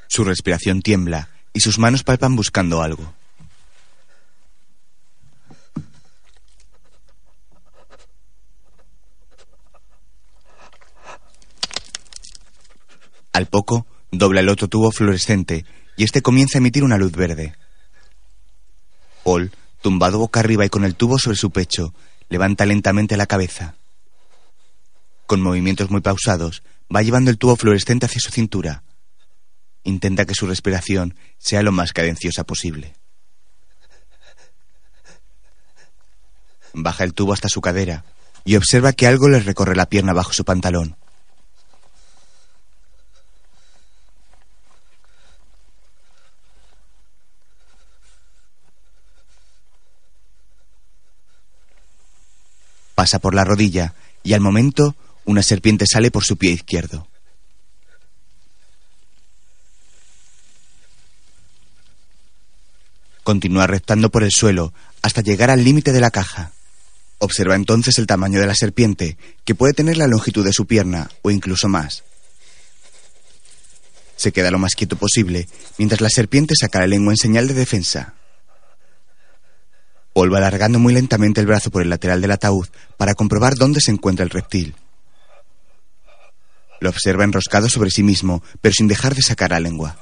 [0.08, 3.14] Su respiración tiembla y sus manos palpan buscando algo.
[13.40, 15.64] Al poco, dobla el otro tubo fluorescente
[15.96, 17.54] y este comienza a emitir una luz verde.
[19.24, 21.94] Paul, tumbado boca arriba y con el tubo sobre su pecho,
[22.28, 23.76] levanta lentamente la cabeza.
[25.26, 26.62] Con movimientos muy pausados,
[26.94, 28.82] va llevando el tubo fluorescente hacia su cintura.
[29.84, 32.92] Intenta que su respiración sea lo más cadenciosa posible.
[36.74, 38.04] Baja el tubo hasta su cadera
[38.44, 40.99] y observa que algo le recorre la pierna bajo su pantalón.
[53.00, 54.94] Pasa por la rodilla y al momento
[55.24, 57.08] una serpiente sale por su pie izquierdo.
[63.22, 66.52] Continúa reptando por el suelo hasta llegar al límite de la caja.
[67.16, 71.10] Observa entonces el tamaño de la serpiente, que puede tener la longitud de su pierna
[71.22, 72.04] o incluso más.
[74.16, 75.48] Se queda lo más quieto posible
[75.78, 78.19] mientras la serpiente saca la lengua en señal de defensa.
[80.20, 82.68] Paul alargando muy lentamente el brazo por el lateral del ataúd
[82.98, 84.74] para comprobar dónde se encuentra el reptil.
[86.78, 89.96] Lo observa enroscado sobre sí mismo, pero sin dejar de sacar la lengua.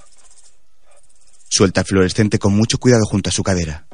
[1.48, 3.86] Suelta el fluorescente con mucho cuidado junto a su cadera.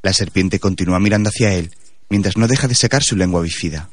[0.00, 1.74] La serpiente continúa mirando hacia él
[2.08, 3.90] mientras no deja de sacar su lengua bífida.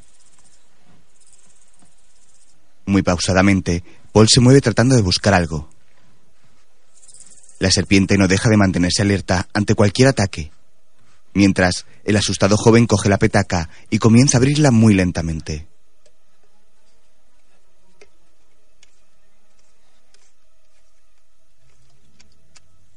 [2.86, 5.68] Muy pausadamente, Paul se mueve tratando de buscar algo.
[7.60, 10.52] La serpiente no deja de mantenerse alerta ante cualquier ataque,
[11.34, 15.68] mientras el asustado joven coge la petaca y comienza a abrirla muy lentamente.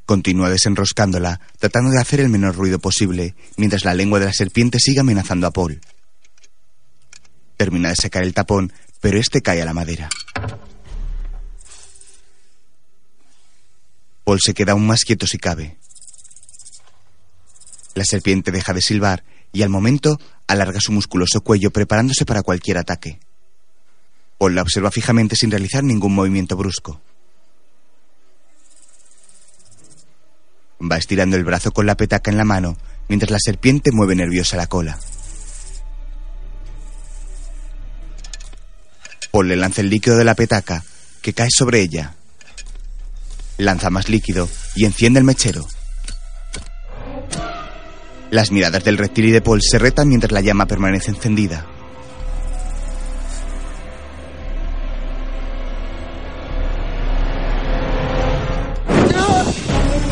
[0.06, 4.78] Continúa desenroscándola, tratando de hacer el menor ruido posible, mientras la lengua de la serpiente
[4.78, 5.80] sigue amenazando a Paul.
[7.56, 10.08] Termina de sacar el tapón, pero este cae a la madera.
[14.24, 15.76] Paul se queda aún más quieto si cabe.
[17.94, 22.78] La serpiente deja de silbar y al momento alarga su musculoso cuello preparándose para cualquier
[22.78, 23.20] ataque.
[24.38, 27.00] Paul la observa fijamente sin realizar ningún movimiento brusco.
[30.80, 32.76] Va estirando el brazo con la petaca en la mano
[33.08, 34.98] mientras la serpiente mueve nerviosa la cola.
[39.30, 40.84] Paul le lanza el líquido de la petaca
[41.20, 42.14] que cae sobre ella.
[43.58, 45.66] Lanza más líquido y enciende el mechero.
[48.30, 51.66] Las miradas del reptil y de Paul se retan mientras la llama permanece encendida.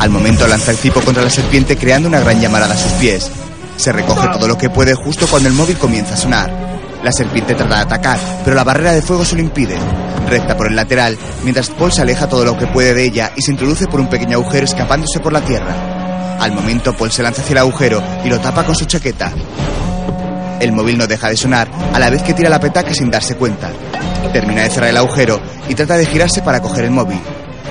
[0.01, 3.31] Al momento lanza el cipo contra la serpiente creando una gran llamarada a sus pies.
[3.77, 6.80] Se recoge todo lo que puede justo cuando el móvil comienza a sonar.
[7.03, 9.75] La serpiente trata de atacar, pero la barrera de fuego se lo impide.
[10.29, 13.41] Recta por el lateral, mientras Paul se aleja todo lo que puede de ella y
[13.41, 16.37] se introduce por un pequeño agujero escapándose por la tierra.
[16.39, 19.31] Al momento, Paul se lanza hacia el agujero y lo tapa con su chaqueta.
[20.59, 23.35] El móvil no deja de sonar a la vez que tira la petaca sin darse
[23.35, 23.71] cuenta.
[24.31, 27.19] Termina de cerrar el agujero y trata de girarse para coger el móvil.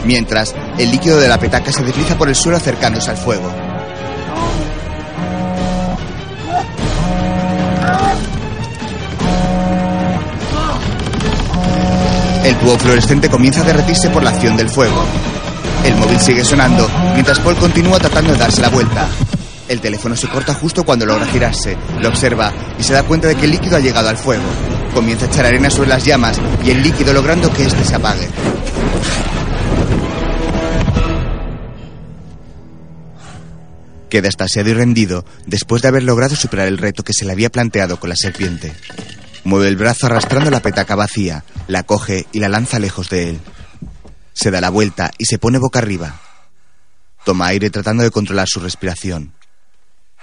[0.05, 3.70] Mientras, el líquido de la petaca se desliza por el suelo acercándose al fuego.
[12.61, 15.05] Tubo fluorescente comienza a derretirse por la acción del fuego.
[15.85, 19.09] El móvil sigue sonando mientras Paul continúa tratando de darse la vuelta.
[19.67, 23.37] El teléfono se corta justo cuando logra girarse, lo observa y se da cuenta de
[23.37, 24.43] que el líquido ha llegado al fuego.
[24.93, 28.29] Comienza a echar arena sobre las llamas y el líquido logrando que éste se apague.
[34.11, 37.49] Queda estasiado y rendido después de haber logrado superar el reto que se le había
[37.49, 38.75] planteado con la serpiente.
[39.45, 43.41] Mueve el brazo arrastrando la petaca vacía, la coge y la lanza lejos de él.
[44.35, 46.21] Se da la vuelta y se pone boca arriba.
[47.25, 49.33] Toma aire tratando de controlar su respiración.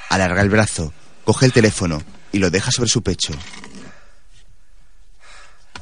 [0.10, 0.94] Alarga el brazo,
[1.26, 2.02] coge el teléfono
[2.32, 3.34] y lo deja sobre su pecho.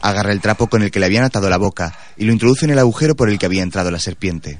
[0.01, 2.71] Agarra el trapo con el que le habían atado la boca y lo introduce en
[2.71, 4.59] el agujero por el que había entrado la serpiente.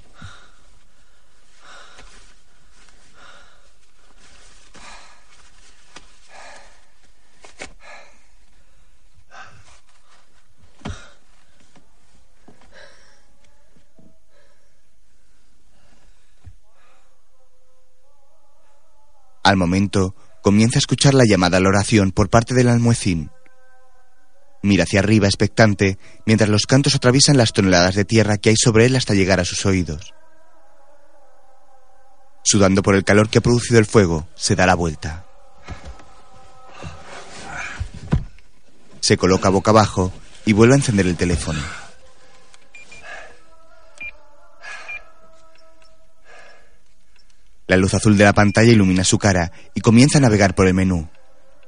[19.46, 23.30] Al momento, comienza a escuchar la llamada a la oración por parte del almuecín.
[24.64, 28.88] Mira hacia arriba expectante mientras los cantos atraviesan las toneladas de tierra que hay sobre
[28.88, 30.16] él hasta llegar a sus oídos.
[32.44, 35.28] Sudando por el calor que ha producido el fuego, se da la vuelta.
[39.00, 40.12] Se coloca boca abajo
[40.44, 41.60] y vuelve a encender el teléfono.
[47.68, 50.76] La luz azul de la pantalla ilumina su cara y comienza a navegar por el
[50.76, 51.10] menú.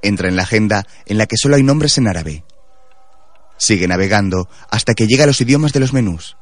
[0.03, 2.43] Entra en la agenda en la que solo hay nombres en árabe.
[3.57, 6.37] Sigue navegando hasta que llega a los idiomas de los menús.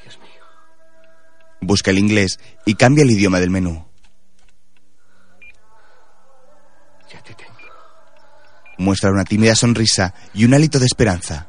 [0.00, 0.44] Dios mío.
[1.60, 3.88] Busca el inglés y cambia el idioma del menú.
[7.12, 7.52] Ya te tengo.
[8.78, 11.48] Muestra una tímida sonrisa y un hálito de esperanza.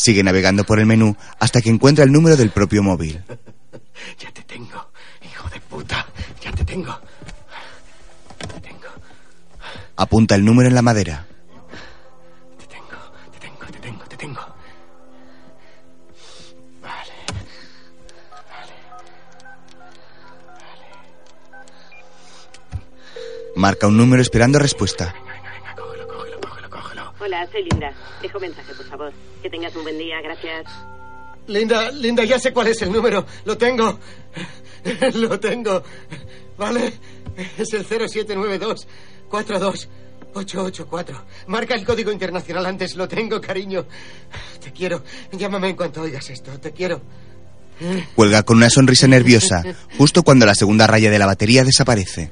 [0.00, 3.22] Sigue navegando por el menú hasta que encuentra el número del propio móvil.
[4.18, 4.90] Ya te tengo.
[5.22, 6.06] Hijo de puta.
[6.40, 6.98] Ya te tengo.
[8.38, 8.88] Te tengo.
[9.96, 11.26] Apunta el número en la madera.
[12.58, 12.96] Te tengo.
[13.30, 13.66] Te tengo.
[13.66, 14.04] Te tengo.
[14.06, 14.40] Te tengo.
[16.80, 17.12] Vale.
[23.54, 25.14] Marca un número esperando respuesta.
[27.20, 27.92] Hola, soy Linda.
[28.22, 29.12] Dejo mensaje, por favor.
[29.42, 30.66] Que tengas un buen día, gracias.
[31.46, 33.26] Linda, Linda, ya sé cuál es el número.
[33.44, 33.98] Lo tengo.
[35.14, 35.82] Lo tengo.
[36.56, 36.92] ¿Vale?
[37.58, 38.86] Es el 0792
[39.28, 41.24] 42884.
[41.48, 42.96] Marca el código internacional antes.
[42.96, 43.86] Lo tengo, cariño.
[44.62, 45.02] Te quiero.
[45.32, 46.58] Llámame en cuanto oigas esto.
[46.58, 47.02] Te quiero.
[48.14, 49.62] Cuelga con una sonrisa nerviosa
[49.96, 52.30] justo cuando la segunda raya de la batería desaparece.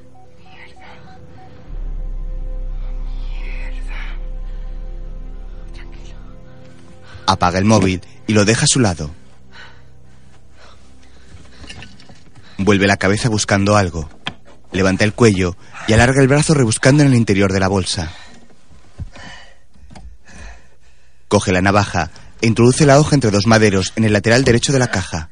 [7.28, 9.10] Apaga el móvil y lo deja a su lado.
[12.56, 14.08] Vuelve la cabeza buscando algo.
[14.72, 15.54] Levanta el cuello
[15.86, 18.10] y alarga el brazo rebuscando en el interior de la bolsa.
[21.28, 22.10] Coge la navaja
[22.40, 25.28] e introduce la hoja entre dos maderos en el lateral derecho de la caja.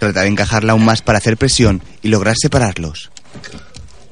[0.00, 3.12] Trata de encajarla aún más para hacer presión y lograr separarlos.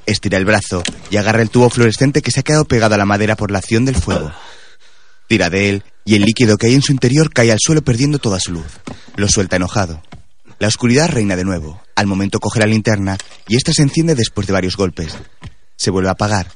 [0.06, 3.04] Estira el brazo y agarra el tubo fluorescente que se ha quedado pegado a la
[3.04, 4.32] madera por la acción del fuego.
[5.28, 8.18] Tira de él y el líquido que hay en su interior cae al suelo perdiendo
[8.18, 8.80] toda su luz.
[9.16, 10.02] Lo suelta enojado.
[10.58, 11.82] La oscuridad reina de nuevo.
[11.94, 15.16] Al momento coge la linterna y esta se enciende después de varios golpes.
[15.76, 16.50] Se vuelve a apagar.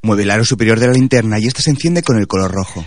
[0.00, 2.84] Mueve el aro superior de la linterna y esta se enciende con el color rojo.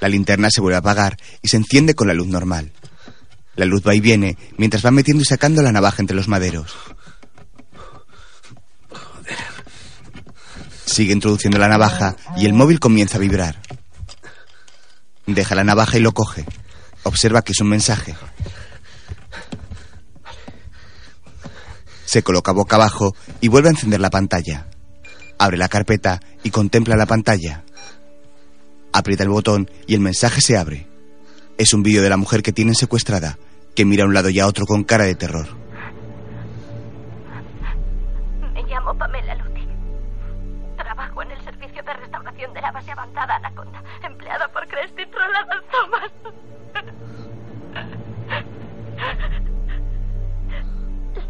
[0.00, 2.72] La linterna se vuelve a apagar y se enciende con la luz normal.
[3.54, 6.74] La luz va y viene mientras va metiendo y sacando la navaja entre los maderos.
[10.86, 13.60] Sigue introduciendo la navaja y el móvil comienza a vibrar.
[15.26, 16.44] Deja la navaja y lo coge.
[17.04, 18.14] Observa que es un mensaje.
[22.04, 24.66] Se coloca boca abajo y vuelve a encender la pantalla.
[25.38, 27.64] Abre la carpeta y contempla la pantalla.
[28.92, 30.86] Aprieta el botón y el mensaje se abre.
[31.58, 33.38] Es un vídeo de la mujer que tienen secuestrada,
[33.74, 35.48] que mira a un lado y a otro con cara de terror.
[38.52, 39.43] Me llamo Pamela
[42.64, 46.10] la base avanzada Anaconda, empleado por Cresty Trollado Thomas.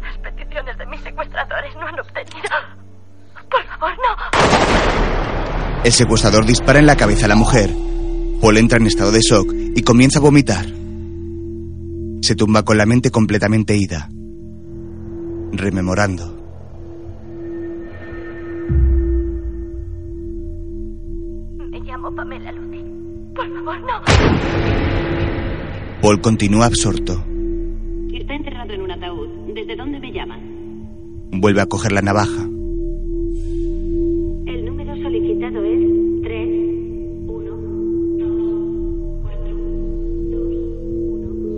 [0.01, 2.49] Las peticiones de mis secuestradores no han obtenido.
[3.51, 4.15] Por favor, no.
[5.83, 7.69] El secuestrador dispara en la cabeza a la mujer.
[8.41, 10.65] Paul entra en estado de shock y comienza a vomitar.
[12.21, 14.07] Se tumba con la mente completamente ida,
[15.51, 16.34] rememorando.
[22.15, 22.83] Pamela Luti.
[23.35, 24.01] Por favor, no.
[26.01, 27.13] Paul continúa absorto.
[28.13, 29.27] Está enterrado en un ataúd.
[29.53, 30.39] ¿Desde dónde me llama?
[31.31, 32.47] Vuelve a coger la navaja.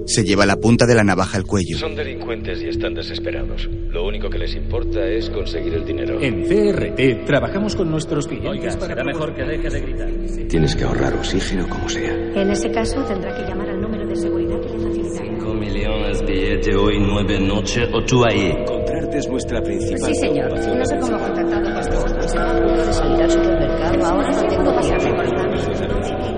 [0.08, 1.78] Se lleva la punta de la navaja al cuello.
[1.78, 3.70] Son delincuentes y están desesperados.
[3.90, 6.22] Lo único que les importa es conseguir el dinero.
[6.22, 10.10] En CRT trabajamos con nuestros clientes Oiga, para será mejor que deje de gritar.
[10.48, 12.14] Tienes que ahorrar oxígeno como sea.
[12.14, 15.40] En ese caso tendrá que llamar al número de seguridad que le facilitará.
[15.40, 18.52] 5 millones billete hoy, nueve noche o tú ahí.
[18.58, 20.54] Encontrarte es nuestra principal Sí, señor.
[20.54, 24.06] No sé cómo ha contactado con este Estaba a punto de salir al supermercado.
[24.06, 26.37] Ahora no tengo pasarme por la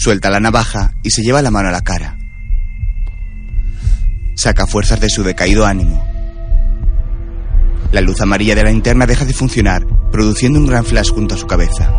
[0.00, 2.16] Suelta la navaja y se lleva la mano a la cara.
[4.34, 6.02] Saca fuerzas de su decaído ánimo.
[7.92, 11.36] La luz amarilla de la linterna deja de funcionar, produciendo un gran flash junto a
[11.36, 11.92] su cabeza.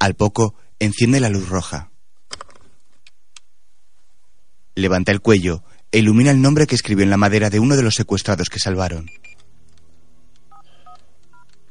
[0.00, 1.92] Al poco, enciende la luz roja.
[4.74, 7.84] Levanta el cuello e ilumina el nombre que escribió en la madera de uno de
[7.84, 9.08] los secuestrados que salvaron.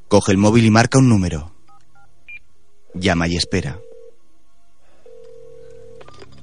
[0.10, 1.52] Coge el móvil y marca un número.
[2.96, 3.80] Llama y espera.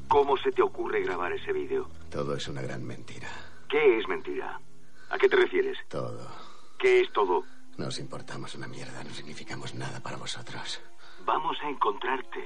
[0.07, 1.89] ¿Cómo se te ocurre grabar ese vídeo?
[2.09, 3.29] Todo es una gran mentira.
[3.69, 4.61] ¿Qué es mentira?
[5.11, 5.77] ¿A qué te refieres?
[5.89, 6.31] Todo.
[6.79, 7.43] ¿Qué es todo?
[7.77, 9.03] Nos importamos una mierda.
[9.03, 10.81] No significamos nada para vosotros.
[11.25, 12.45] Vamos a encontrarte.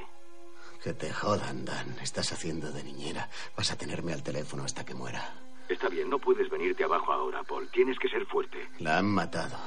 [0.83, 1.99] Que te jodan, Dan.
[2.01, 3.29] Estás haciendo de niñera.
[3.55, 5.35] Vas a tenerme al teléfono hasta que muera.
[5.69, 7.69] Está bien, no puedes venirte abajo ahora, Paul.
[7.71, 8.71] Tienes que ser fuerte.
[8.79, 9.59] La han matado.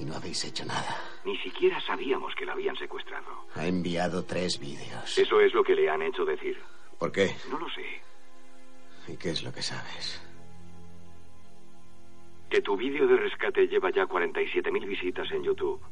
[0.00, 0.96] Y no habéis hecho nada.
[1.26, 3.26] Ni siquiera sabíamos que la habían secuestrado.
[3.54, 5.18] Ha enviado tres vídeos.
[5.18, 6.58] Eso es lo que le han hecho decir.
[6.98, 7.36] ¿Por qué?
[7.50, 8.00] No lo sé.
[9.08, 10.22] ¿Y qué es lo que sabes?
[12.48, 15.82] Que tu vídeo de rescate lleva ya 47.000 visitas en YouTube.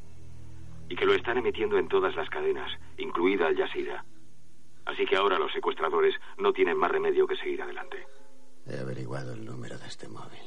[0.88, 4.06] Y que lo están emitiendo en todas las cadenas, incluida Al Jazeera.
[4.86, 8.06] Así que ahora los secuestradores no tienen más remedio que seguir adelante.
[8.66, 10.40] He averiguado el número de este móvil.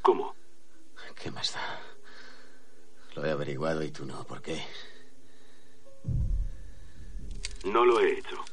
[0.00, 0.34] ¿Cómo?
[1.14, 1.97] ¿Qué más da?
[3.18, 4.22] Lo he averiguado y tú no.
[4.24, 4.62] ¿Por qué?
[7.64, 8.44] No lo he hecho.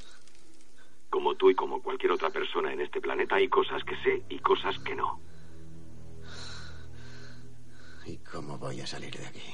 [1.12, 4.40] Como tú y como cualquier otra persona en este planeta hay cosas que sé y
[4.40, 5.22] cosas que no.
[8.08, 9.54] ¿Y cómo voy a salir de aquí?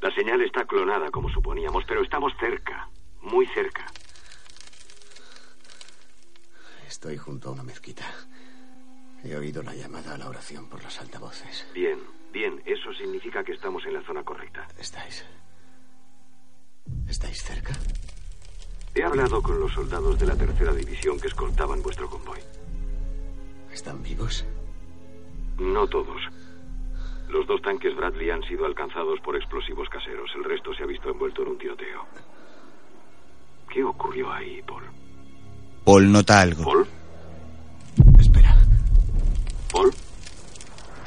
[0.00, 3.86] La señal está clonada como suponíamos, pero estamos cerca, muy cerca.
[6.88, 8.04] Estoy junto a una mezquita.
[9.22, 11.68] He oído la llamada a la oración por los altavoces.
[11.72, 12.00] Bien,
[12.34, 14.66] bien, eso significa que estamos en la zona correcta.
[14.78, 15.24] ¿Estáis?
[17.08, 17.72] ¿Estáis cerca?
[18.94, 22.40] He hablado con los soldados de la tercera división que escoltaban vuestro convoy.
[23.72, 24.44] ¿Están vivos?
[25.58, 26.20] No todos.
[27.28, 30.30] Los dos tanques Bradley han sido alcanzados por explosivos caseros.
[30.36, 32.04] El resto se ha visto envuelto en un tiroteo.
[33.72, 34.84] ¿Qué ocurrió ahí, Paul?
[35.84, 36.64] Paul nota algo.
[36.64, 36.86] ¿Paul?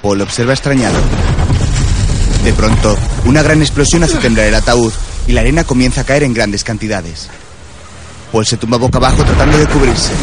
[0.08, 0.98] Paul observa extrañado.
[2.46, 4.94] De pronto, una gran explosión hace temblar el ataúd
[5.28, 7.28] y la arena comienza a caer en grandes cantidades.
[8.32, 10.14] Paul se tumba boca abajo tratando de cubrirse.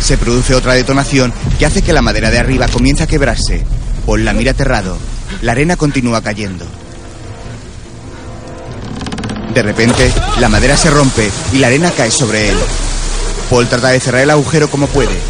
[0.00, 3.62] Se produce otra detonación que hace que la madera de arriba comience a quebrarse.
[4.06, 4.96] Paul la mira aterrado.
[5.42, 6.64] La arena continúa cayendo.
[9.52, 10.10] De repente,
[10.40, 12.56] la madera se rompe y la arena cae sobre él.
[13.50, 15.20] Paul trata de cerrar el agujero como puede.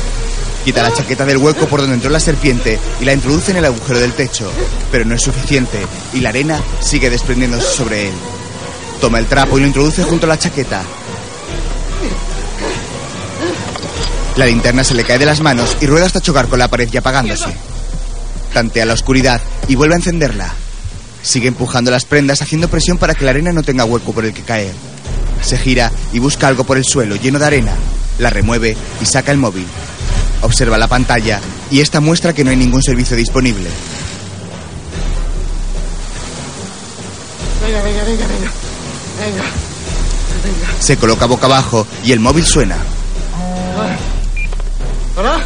[0.66, 3.66] Quita la chaqueta del hueco por donde entró la serpiente y la introduce en el
[3.66, 4.50] agujero del techo,
[4.90, 5.78] pero no es suficiente
[6.12, 8.14] y la arena sigue desprendiéndose sobre él.
[9.00, 10.82] Toma el trapo y lo introduce junto a la chaqueta.
[14.34, 16.88] La linterna se le cae de las manos y rueda hasta chocar con la pared
[16.92, 17.54] y apagándose.
[18.52, 20.52] Tantea la oscuridad y vuelve a encenderla.
[21.22, 24.34] Sigue empujando las prendas haciendo presión para que la arena no tenga hueco por el
[24.34, 24.74] que caer.
[25.42, 27.72] Se gira y busca algo por el suelo lleno de arena.
[28.18, 29.68] La remueve y saca el móvil.
[30.46, 31.40] Observa la pantalla
[31.72, 33.68] y esta muestra que no hay ningún servicio disponible.
[37.64, 38.50] Venga, venga, venga, venga.
[39.18, 39.42] Venga.
[40.44, 40.68] Venga.
[40.80, 42.76] Se coloca boca abajo y el móvil suena.
[43.76, 43.96] Ah.
[45.16, 45.44] ¿Hola?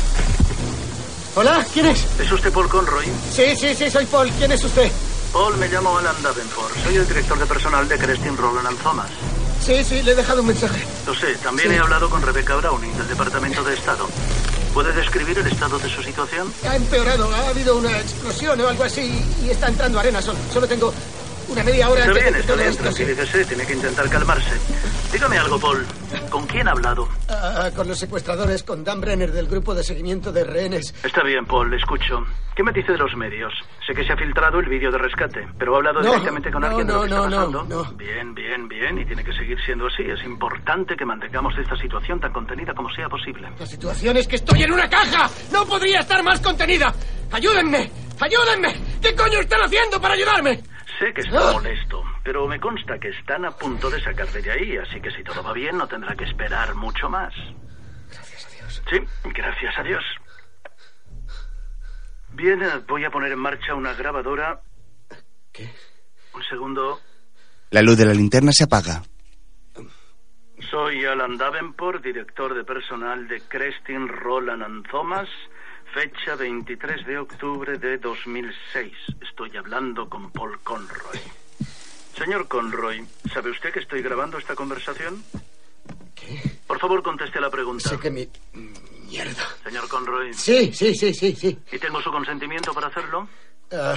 [1.36, 1.66] ¿Hola?
[1.72, 2.04] ¿Quién es?
[2.20, 3.06] ¿Es usted Paul Conroy?
[3.34, 4.30] Sí, sí, sí, soy Paul.
[4.36, 4.90] ¿Quién es usted?
[5.32, 6.74] Paul, me llamo Alan Davenport.
[6.84, 9.08] Soy el director de personal de Crestin Roland and Thomas.
[9.64, 10.84] Sí, sí, le he dejado un mensaje.
[11.06, 11.74] Lo sé, también Sí.
[11.74, 14.06] he hablado con Rebecca Browning del Departamento de Estado.
[14.72, 16.52] ¿Puede describir el estado de su situación?
[16.68, 17.34] Ha empeorado.
[17.34, 20.22] Ha habido una explosión o algo así y está entrando arena.
[20.22, 20.92] Solo, solo tengo
[21.48, 24.52] una media hora Está bien, está bien, tranquilícese, tiene que intentar calmarse.
[25.12, 25.84] Dígame algo, Paul.
[26.30, 27.08] ¿Con quién ha hablado?
[27.28, 30.94] Ah, con los secuestradores, con Dan Brenner del grupo de seguimiento de rehenes.
[31.04, 32.24] Está bien, Paul, le escucho.
[32.54, 33.52] ¿Qué me dice de los medios?
[33.86, 36.60] Sé que se ha filtrado el vídeo de rescate, pero ha hablado No, directamente con
[36.62, 37.64] no, alguien de lo que está pasando.
[37.64, 37.84] no.
[37.94, 40.02] Bien, bien, bien, y tiene que seguir siendo así.
[40.02, 43.48] Es importante que mantengamos esta situación tan contenida como sea posible.
[43.58, 45.28] La situación es que estoy en una caja.
[45.52, 46.92] No podría estar más contenida.
[47.32, 47.90] Ayúdenme.
[48.20, 48.74] Ayúdenme.
[49.00, 50.60] ¿Qué coño están haciendo para ayudarme?
[50.98, 54.76] Sé que está molesto, pero me consta que están a punto de sacarte de ahí,
[54.76, 57.34] así que si todo va bien no tendrá que esperar mucho más.
[58.08, 58.82] Gracias a Dios.
[58.88, 60.04] Sí, gracias a Dios.
[62.30, 64.62] Bien, eh, voy a poner en marcha una grabadora.
[65.52, 65.70] ¿Qué?
[66.34, 67.00] Un segundo.
[67.70, 69.02] La luz de la linterna se apaga.
[70.70, 75.28] Soy Alan Davenport, director de personal de Crestin Roland and Thomas,
[75.92, 78.92] fecha 23 de octubre de 2006.
[79.20, 81.20] Estoy hablando con Paul Conroy.
[82.16, 85.22] Señor Conroy, ¿sabe usted que estoy grabando esta conversación?
[86.14, 86.40] ¿Qué?
[86.66, 87.88] Por favor, conteste la pregunta.
[87.88, 88.28] Sé que mi...
[89.08, 89.42] Mierda.
[89.64, 90.32] Señor Conroy.
[90.34, 91.58] Sí, sí, sí, sí, sí.
[91.72, 93.28] ¿Y tengo su consentimiento para hacerlo?
[93.72, 93.96] Ah,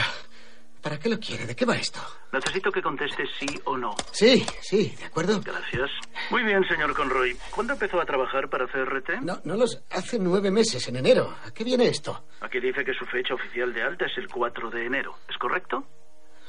[0.82, 1.46] ¿Para qué lo quiere?
[1.46, 2.02] ¿De qué va esto?
[2.34, 3.96] Necesito que conteste sí o no.
[4.12, 5.40] Sí, sí, de acuerdo.
[5.42, 5.90] Gracias.
[6.30, 7.38] Muy bien, señor Conroy.
[7.52, 9.22] ¿Cuándo empezó a trabajar para CRT?
[9.22, 9.82] No, no los...
[9.92, 11.34] Hace nueve meses, en enero.
[11.46, 12.26] ¿A qué viene esto?
[12.42, 15.16] Aquí dice que su fecha oficial de alta es el 4 de enero.
[15.30, 15.88] ¿Es correcto?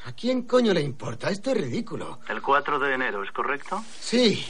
[0.06, 1.30] ¿A quién coño le importa?
[1.30, 2.18] Esto es ridículo.
[2.28, 3.84] El 4 de enero, ¿es correcto?
[4.00, 4.44] Sí.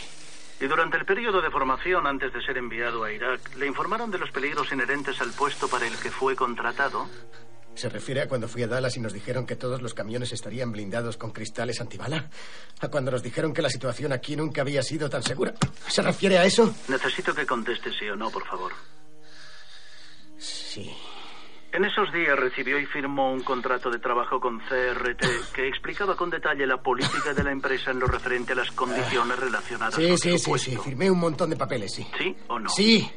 [0.64, 4.16] Y durante el periodo de formación, antes de ser enviado a Irak, ¿le informaron de
[4.16, 7.06] los peligros inherentes al puesto para el que fue contratado?
[7.74, 10.72] ¿Se refiere a cuando fui a Dallas y nos dijeron que todos los camiones estarían
[10.72, 12.30] blindados con cristales antibala?
[12.80, 15.52] ¿A cuando nos dijeron que la situación aquí nunca había sido tan segura?
[15.86, 16.74] ¿Se refiere a eso?
[16.88, 18.72] Necesito que conteste sí o no, por favor.
[20.38, 20.90] Sí.
[21.74, 26.30] En esos días recibió y firmó un contrato de trabajo con CRT que explicaba con
[26.30, 30.18] detalle la política de la empresa en lo referente a las condiciones relacionadas Sí, con
[30.18, 30.70] sí, su sí, puesto.
[30.70, 30.76] sí.
[30.78, 32.06] Firmé un montón de papeles, sí.
[32.16, 32.68] ¿Sí o no?
[32.70, 33.10] Sí.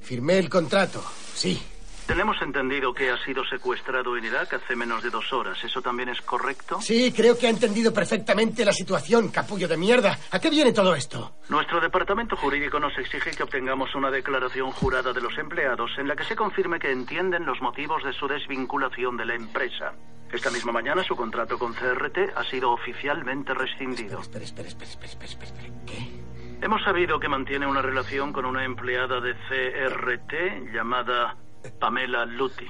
[0.00, 1.02] Firmé el contrato.
[1.34, 1.60] Sí.
[2.06, 5.58] Tenemos entendido que ha sido secuestrado en Irak hace menos de dos horas.
[5.64, 6.80] ¿Eso también es correcto?
[6.80, 10.16] Sí, creo que ha entendido perfectamente la situación, capullo de mierda.
[10.30, 11.32] ¿A qué viene todo esto?
[11.48, 16.14] Nuestro departamento jurídico nos exige que obtengamos una declaración jurada de los empleados en la
[16.14, 19.92] que se confirme que entienden los motivos de su desvinculación de la empresa.
[20.32, 24.20] Esta misma mañana su contrato con CRT ha sido oficialmente rescindido.
[24.20, 25.74] Espera, espera, espera, espera, espera, espera, espera.
[25.86, 26.64] ¿Qué?
[26.64, 31.36] Hemos sabido que mantiene una relación con una empleada de CRT llamada
[31.78, 32.66] Pamela Luty.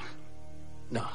[0.91, 1.09] No.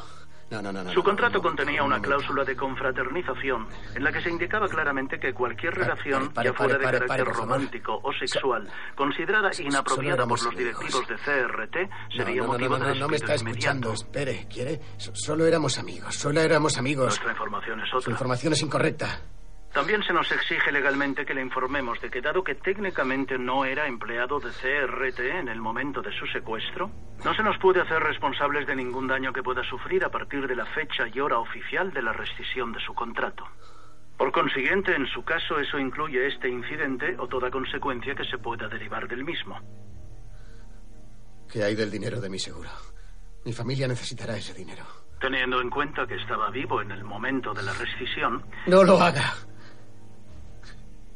[0.52, 0.92] No, no, no, no.
[0.92, 5.74] Su contrato contenía una cláusula de confraternización en la que se indicaba claramente que cualquier
[5.74, 10.32] relación, pare, ya pare, fuera pare, de carácter romántico o sexual, considerada So- inapropiada por
[10.44, 10.58] los amigos.
[10.58, 13.94] directivos de CRT, sería no, no, motivo no, no, de no me está escuchando.
[13.94, 14.82] Espere, ¿quiere?
[14.98, 17.06] So- solo éramos amigos, solo éramos amigos.
[17.06, 18.12] Nuestra información es Su otra.
[18.12, 19.22] información es incorrecta.
[19.74, 23.88] También se nos exige legalmente que le informemos de que dado que técnicamente no era
[23.88, 26.92] empleado de CRT en el momento de su secuestro,
[27.24, 30.56] no se nos puede hacer responsables de ningún daño que pueda sufrir a partir de
[30.58, 33.46] la fecha y hora oficial de la rescisión de su contrato.
[34.18, 38.68] Por consiguiente, en su caso, eso incluye este incidente o toda consecuencia que se pueda
[38.68, 39.58] derivar del mismo.
[41.50, 42.70] ¿Qué hay del dinero de mi seguro?
[43.46, 44.84] Mi familia necesitará ese dinero.
[45.20, 49.34] Teniendo en cuenta que estaba vivo en el momento de la rescisión, No lo haga.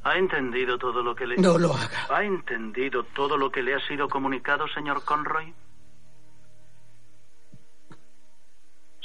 [0.05, 1.35] ¿Ha entendido todo lo que le...
[1.37, 2.05] No lo haga.
[2.09, 5.53] ¿Ha entendido todo lo que le ha sido comunicado, señor Conroy?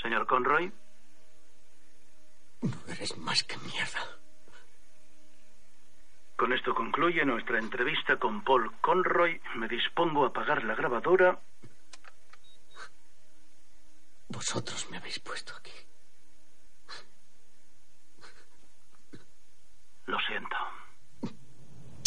[0.00, 0.72] Señor Conroy,
[2.62, 4.00] No eres más que mierda.
[6.36, 9.40] con esto concluye nuestra entrevista con Paul Conroy.
[9.56, 11.38] Me dispongo a apagar la grabadora.
[14.28, 15.72] Vosotros me habéis puesto aquí.
[20.06, 20.56] Lo siento.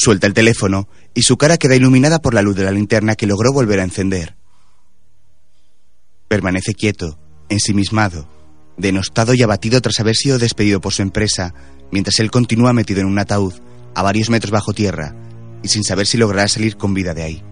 [0.03, 3.25] Suelta el teléfono y su cara queda iluminada por la luz de la linterna que
[3.25, 4.35] logró volver a encender.
[6.27, 7.17] Permanece quieto,
[7.47, 8.27] ensimismado,
[8.75, 11.53] denostado y abatido tras haber sido despedido por su empresa,
[11.89, 13.53] mientras él continúa metido en un ataúd
[13.95, 15.15] a varios metros bajo tierra
[15.63, 17.43] y sin saber si logrará salir con vida de ahí.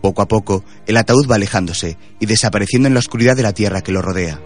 [0.00, 3.82] Poco a poco, el ataúd va alejándose y desapareciendo en la oscuridad de la tierra
[3.82, 4.40] que lo rodea.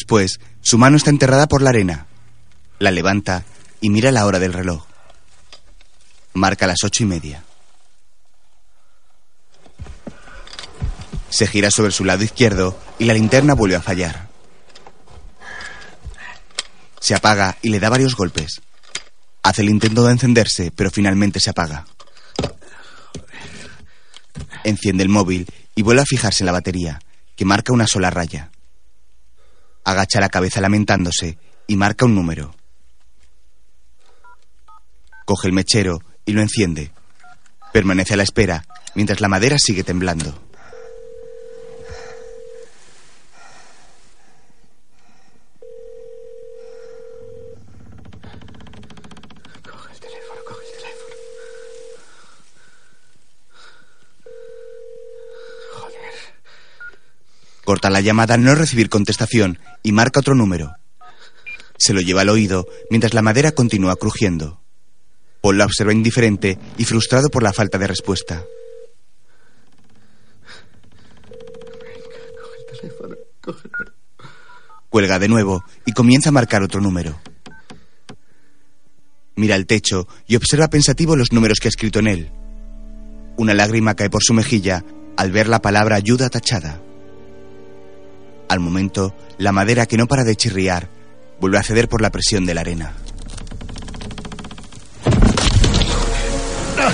[0.00, 2.06] Después, su mano está enterrada por la arena.
[2.78, 3.44] La levanta
[3.82, 4.86] y mira la hora del reloj.
[6.32, 7.44] Marca las ocho y media.
[11.28, 14.28] Se gira sobre su lado izquierdo y la linterna vuelve a fallar.
[16.98, 18.62] Se apaga y le da varios golpes.
[19.42, 21.86] Hace el intento de encenderse, pero finalmente se apaga.
[24.64, 27.00] Enciende el móvil y vuelve a fijarse en la batería,
[27.36, 28.50] que marca una sola raya.
[29.84, 32.54] Agacha la cabeza lamentándose y marca un número.
[35.24, 36.92] Coge el mechero y lo enciende.
[37.72, 40.34] Permanece a la espera mientras la madera sigue temblando.
[49.70, 51.14] Coge el teléfono, coge el teléfono.
[55.74, 56.14] Joder.
[57.70, 60.74] Corta la llamada al no recibir contestación y marca otro número.
[61.78, 64.60] Se lo lleva al oído mientras la madera continúa crujiendo.
[65.40, 68.44] Paul la observa indiferente y frustrado por la falta de respuesta.
[72.42, 73.92] Coge el teléfono, cógelo.
[74.88, 77.20] Cuelga de nuevo y comienza a marcar otro número.
[79.36, 82.32] Mira el techo y observa pensativo los números que ha escrito en él.
[83.36, 84.84] Una lágrima cae por su mejilla
[85.16, 86.82] al ver la palabra ayuda tachada.
[88.50, 90.88] Al momento, la madera que no para de chirriar
[91.40, 92.94] vuelve a ceder por la presión de la arena.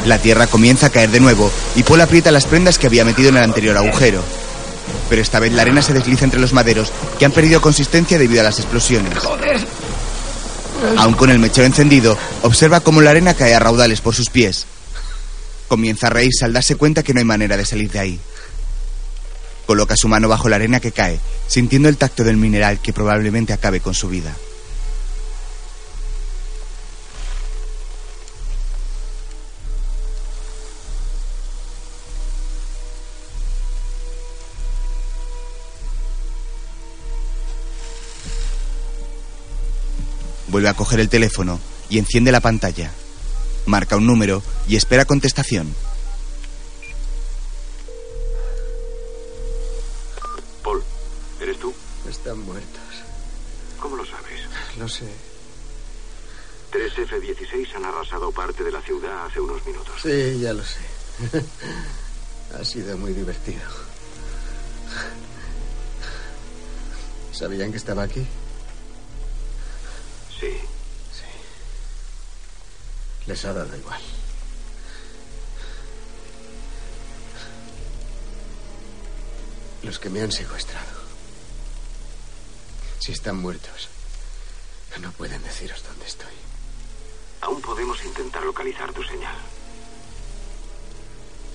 [0.04, 3.30] La tierra comienza a caer de nuevo y Paul aprieta las prendas que había metido
[3.30, 4.22] en el anterior agujero.
[5.08, 8.42] Pero esta vez la arena se desliza entre los maderos que han perdido consistencia debido
[8.42, 9.14] a las explosiones.
[10.98, 14.66] Aún con el mechero encendido, observa cómo la arena cae a raudales por sus pies.
[15.68, 18.20] Comienza a reírse al darse cuenta que no hay manera de salir de ahí.
[19.66, 23.52] Coloca su mano bajo la arena que cae, sintiendo el tacto del mineral que probablemente
[23.52, 24.34] acabe con su vida.
[40.48, 41.60] Vuelve a coger el teléfono
[41.90, 42.90] y enciende la pantalla.
[43.66, 45.74] Marca un número y espera contestación.
[52.26, 52.82] Están muertos.
[53.80, 54.40] ¿Cómo lo sabes?
[54.80, 55.08] Lo sé.
[56.72, 59.94] Tres F-16 han arrasado parte de la ciudad hace unos minutos.
[60.02, 60.80] Sí, ya lo sé.
[62.60, 63.62] ha sido muy divertido.
[67.30, 68.26] ¿Sabían que estaba aquí?
[70.40, 70.58] Sí.
[73.26, 74.00] Les ha dado igual.
[79.84, 80.95] Los que me han secuestrado.
[83.06, 83.88] Si están muertos,
[85.00, 86.34] no pueden deciros dónde estoy.
[87.40, 89.36] Aún podemos intentar localizar tu señal.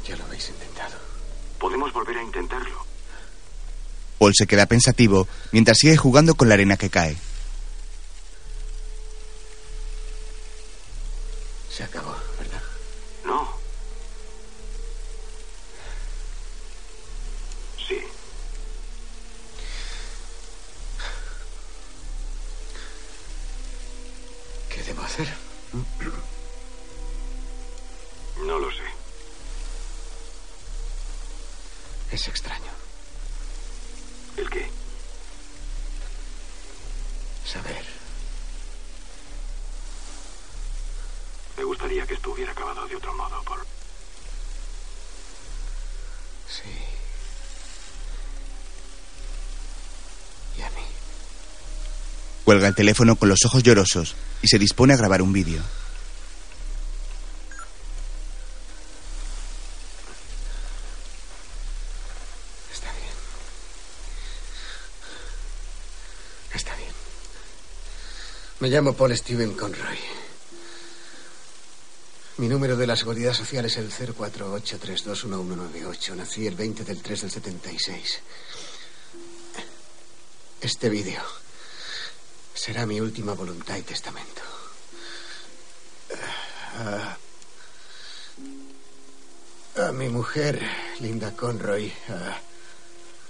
[0.07, 0.97] Ya lo habéis intentado.
[1.59, 2.85] Podemos volver a intentarlo.
[4.17, 7.17] Paul se queda pensativo mientras sigue jugando con la arena que cae.
[11.69, 12.15] Se acabó,
[25.21, 25.37] hacer?
[28.45, 28.83] No lo sé.
[32.11, 32.71] Es extraño.
[34.37, 34.69] ¿El qué?
[37.45, 37.85] Saber.
[41.57, 43.61] Me gustaría que esto hubiera acabado de otro modo, Paul.
[46.47, 46.69] Sí.
[50.57, 50.90] Y a mí.
[52.43, 55.61] Cuelga el teléfono con los ojos llorosos y se dispone a grabar un vídeo.
[62.73, 63.13] Está bien.
[66.53, 66.89] Está bien.
[68.59, 69.99] Me llamo Paul Steven Conroy.
[72.37, 76.15] Mi número de la seguridad social es el 0483211198.
[76.15, 78.19] Nací el 20 del 3 del 76.
[80.61, 81.21] Este vídeo
[82.61, 84.43] será mi última voluntad y testamento.
[89.77, 90.61] A mi mujer,
[90.99, 91.91] Linda Conroy,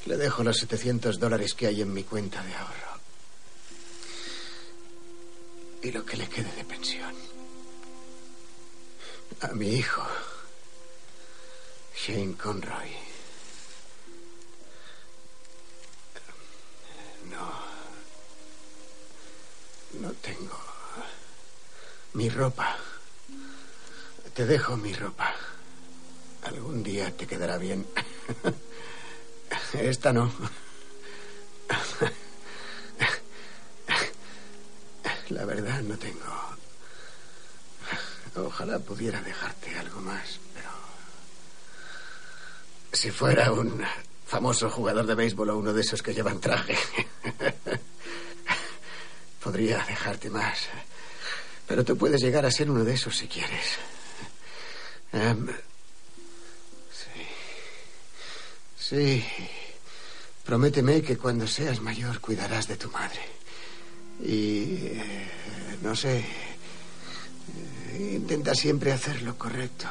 [0.06, 3.00] le dejo los 700 dólares que hay en mi cuenta de ahorro.
[5.82, 7.16] Y lo que le quede de pensión.
[9.40, 10.06] A mi hijo,
[11.96, 13.11] Shane Conroy.
[20.02, 20.60] No tengo.
[22.14, 22.76] Mi ropa.
[24.34, 25.32] Te dejo mi ropa.
[26.44, 27.86] Algún día te quedará bien.
[29.74, 30.32] Esta no.
[35.30, 36.20] La verdad no tengo.
[38.36, 40.70] Ojalá pudiera dejarte algo más, pero
[42.92, 43.84] Si fuera un
[44.26, 46.78] famoso jugador de béisbol o uno de esos que llevan traje,
[49.44, 50.60] podría dejarte más.
[51.68, 53.78] Pero tú puedes llegar a ser uno de esos si quieres.
[55.14, 55.48] Em,
[56.92, 57.22] sí.
[58.78, 59.26] Sí.
[60.46, 63.22] Prométeme que cuando seas mayor cuidarás de tu madre.
[64.24, 64.88] Y...
[64.88, 65.30] eh,
[65.82, 66.20] no sé.
[66.20, 69.88] eh, Intenta siempre hacer lo correcto.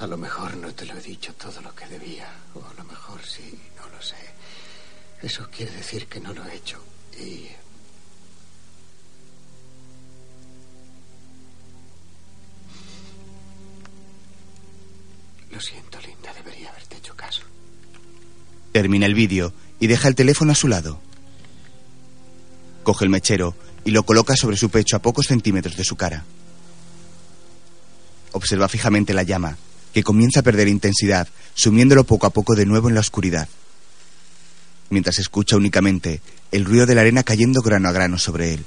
[0.00, 2.84] A lo mejor no te lo he dicho todo lo que debía, o a lo
[2.84, 4.16] mejor sí, no lo sé.
[5.20, 6.82] Eso quiere decir que no lo he hecho.
[7.18, 7.48] Y...
[15.52, 17.42] Lo siento, Linda, debería haberte hecho caso.
[18.72, 20.98] Termina el vídeo y deja el teléfono a su lado.
[22.84, 23.54] Coge el mechero
[23.84, 26.24] y lo coloca sobre su pecho a pocos centímetros de su cara.
[28.32, 29.58] Observa fijamente la llama,
[29.92, 33.48] que comienza a perder intensidad, sumiéndolo poco a poco de nuevo en la oscuridad.
[34.90, 36.20] Mientras escucha únicamente
[36.52, 38.64] el ruido de la arena cayendo grano a grano sobre él.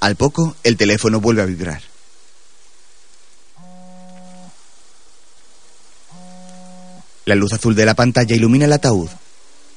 [0.00, 1.82] Al poco, el teléfono vuelve a vibrar.
[7.26, 9.10] La luz azul de la pantalla ilumina el ataúd.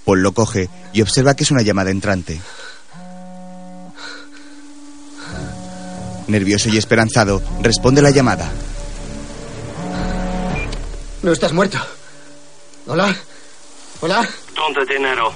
[0.05, 2.41] Paul lo coge y observa que es una llamada entrante.
[6.27, 8.49] Nervioso y esperanzado, responde la llamada.
[11.21, 11.77] No estás muerto.
[12.87, 13.15] ¿Hola?
[14.01, 14.27] ¿Hola?
[14.55, 15.31] ¿Dónde dinero?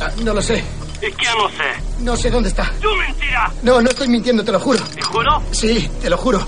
[0.00, 0.64] Ah, no lo sé.
[1.02, 2.02] ¿Y qué no sé?
[2.04, 2.72] No sé dónde está.
[2.80, 3.50] ¡Tú mentira!
[3.62, 4.78] No, no estoy mintiendo, te lo juro.
[4.94, 5.42] ¿Te juro?
[5.50, 6.40] Sí, te lo juro.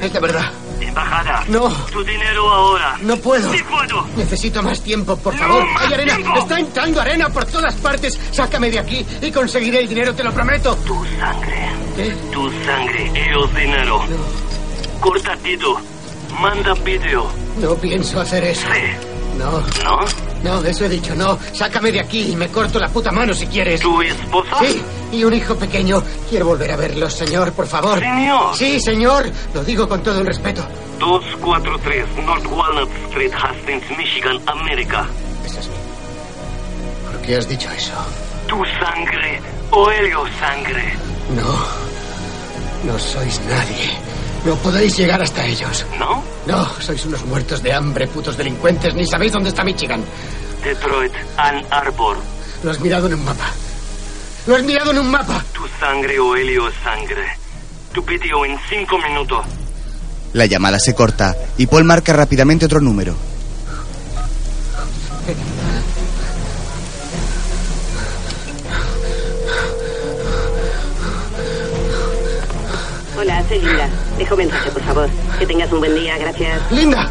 [0.00, 0.52] Es de verdad.
[0.80, 1.44] Embajada.
[1.48, 1.68] No.
[1.92, 2.96] Tu dinero ahora.
[3.02, 3.52] No puedo.
[3.52, 4.06] Sí puedo.
[4.16, 5.64] Necesito más tiempo, por favor.
[5.78, 6.16] ¡Hay arena!
[6.16, 6.38] tiempo!
[6.38, 8.18] ¡Está entrando arena por todas partes!
[8.30, 10.76] Sácame de aquí y conseguiré el dinero, te lo prometo.
[10.76, 11.68] Tu sangre.
[11.96, 12.10] ¿Qué?
[12.32, 14.04] Tu sangre y dinero.
[15.00, 15.80] Corta dedo.
[16.40, 17.26] Manda vídeo.
[17.58, 18.66] No pienso hacer eso.
[18.72, 19.38] Sí.
[19.38, 20.31] No, ¿No?
[20.42, 21.38] No, eso he dicho, no.
[21.52, 23.80] Sácame de aquí y me corto la puta mano si quieres.
[23.80, 24.56] ¿Tu esposa?
[24.60, 24.82] Sí,
[25.12, 26.02] y un hijo pequeño.
[26.28, 27.98] Quiero volver a verlos, señor, por favor.
[28.00, 28.56] Señor.
[28.56, 29.30] Sí, señor.
[29.54, 30.66] Lo digo con todo el respeto.
[30.98, 35.06] 243 North Walnut Street, Hastings, Michigan, América.
[35.44, 35.74] Ese es mi.
[37.10, 37.92] ¿Por qué has dicho eso?
[38.46, 39.40] Tu sangre
[39.70, 40.94] o ellos sangre.
[41.34, 41.82] No.
[42.84, 43.90] No sois nadie.
[44.44, 45.86] No podéis llegar hasta ellos.
[45.98, 46.22] ¿No?
[46.46, 48.94] No, sois unos muertos de hambre, putos delincuentes.
[48.94, 50.04] Ni sabéis dónde está Michigan.
[50.64, 52.18] Detroit, Ann Arbor.
[52.62, 53.50] Lo has mirado en un mapa.
[54.46, 55.44] Lo has mirado en un mapa.
[55.52, 57.24] Tu sangre o ellos sangre.
[57.92, 59.44] Tu vídeo en cinco minutos.
[60.32, 63.14] La llamada se corta y Paul marca rápidamente otro número.
[73.42, 73.88] Hola, soy Linda.
[74.18, 75.08] Dejo mensaje, por favor.
[75.38, 76.60] Que tengas un buen día, gracias.
[76.70, 77.10] Linda.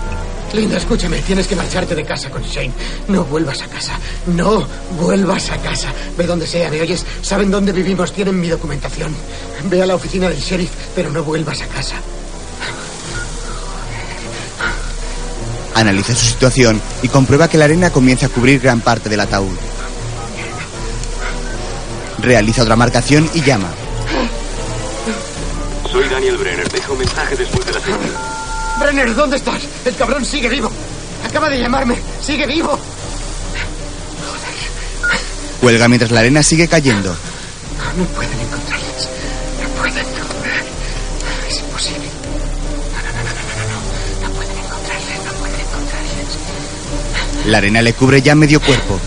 [0.54, 1.22] Linda, escúchame.
[1.22, 2.72] Tienes que marcharte de casa con Shane.
[3.08, 3.94] No vuelvas a casa.
[4.28, 4.66] No
[5.00, 5.90] vuelvas a casa.
[6.18, 7.06] Ve donde sea, ¿me oyes?
[7.22, 8.14] Saben dónde vivimos.
[8.14, 9.14] Tienen mi documentación.
[9.66, 11.96] Ve a la oficina del sheriff, pero no vuelvas a casa.
[15.74, 19.58] Analiza su situación y comprueba que la arena comienza a cubrir gran parte del ataúd.
[22.20, 23.70] Realiza otra marcación y llama.
[25.92, 26.70] Soy Daniel Brenner.
[26.72, 28.00] Dejo un mensaje después de la señal.
[28.80, 29.62] Brenner, ¿dónde estás?
[29.84, 30.72] El cabrón sigue vivo.
[31.28, 31.98] Acaba de llamarme.
[32.22, 32.80] Sigue vivo.
[35.60, 37.16] Cuelga mientras la arena sigue cayendo.
[37.98, 39.10] No pueden encontrarles.
[39.62, 40.06] No pueden.
[41.50, 42.08] Es imposible.
[42.94, 44.28] No, no, no, no, no, no, no.
[44.28, 45.26] No pueden encontrarles.
[45.26, 47.48] No pueden encontrarles.
[47.48, 48.98] La arena le cubre ya medio cuerpo.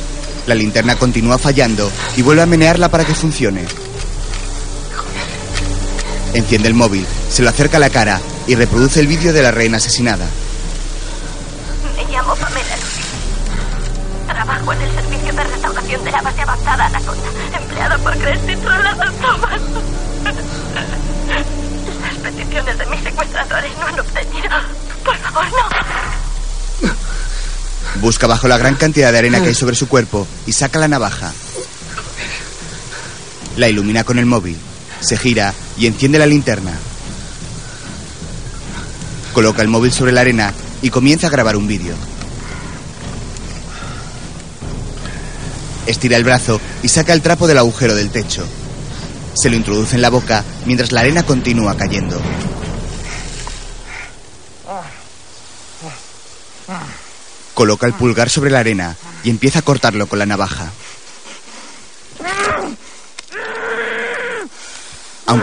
[0.47, 3.65] La linterna continúa fallando y vuelve a menearla para que funcione.
[6.35, 9.53] Enciende el móvil, se lo acerca a la cara y reproduce el vídeo de la
[9.53, 10.27] reina asesinada.
[11.97, 13.03] Me llamo Pamela Lucy.
[14.27, 19.13] Trabajo en el servicio de restauración de la base avanzada Anaconda, empleado por Cresty Trollado
[19.13, 19.61] Thomas.
[22.03, 24.51] Las peticiones de mis secuestradores no han obtenido.
[25.05, 26.91] Por favor, no.
[28.01, 30.89] Busca bajo la gran cantidad de arena que hay sobre su cuerpo y saca la
[30.89, 31.33] navaja.
[33.57, 34.59] La ilumina con el móvil.
[35.01, 36.73] Se gira y enciende la linterna.
[39.33, 40.53] Coloca el móvil sobre la arena
[40.83, 41.95] y comienza a grabar un vídeo.
[45.87, 48.47] Estira el brazo y saca el trapo del agujero del techo.
[49.35, 52.21] Se lo introduce en la boca mientras la arena continúa cayendo.
[57.53, 60.73] Coloca el pulgar sobre la arena y empieza a cortarlo con la navaja.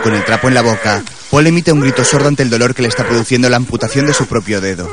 [0.00, 2.82] Con el trapo en la boca, Paul emite un grito sordo ante el dolor que
[2.82, 4.90] le está produciendo la amputación de su propio dedo.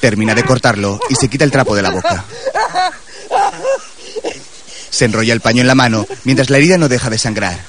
[0.00, 2.24] Termina de cortarlo y se quita el trapo de la boca.
[4.90, 7.60] Se enrolla el paño en la mano mientras la herida no deja de sangrar.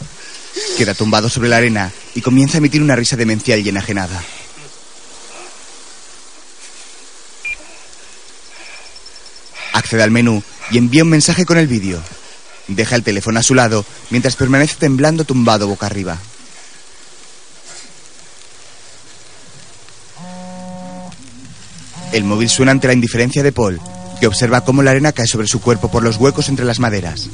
[0.77, 4.23] Queda tumbado sobre la arena y comienza a emitir una risa demencial y enajenada.
[9.73, 10.41] Accede al menú
[10.71, 12.01] y envía un mensaje con el vídeo.
[12.67, 16.17] Deja el teléfono a su lado mientras permanece temblando tumbado boca arriba.
[22.11, 23.79] El móvil suena ante la indiferencia de Paul,
[24.19, 27.29] que observa cómo la arena cae sobre su cuerpo por los huecos entre las maderas.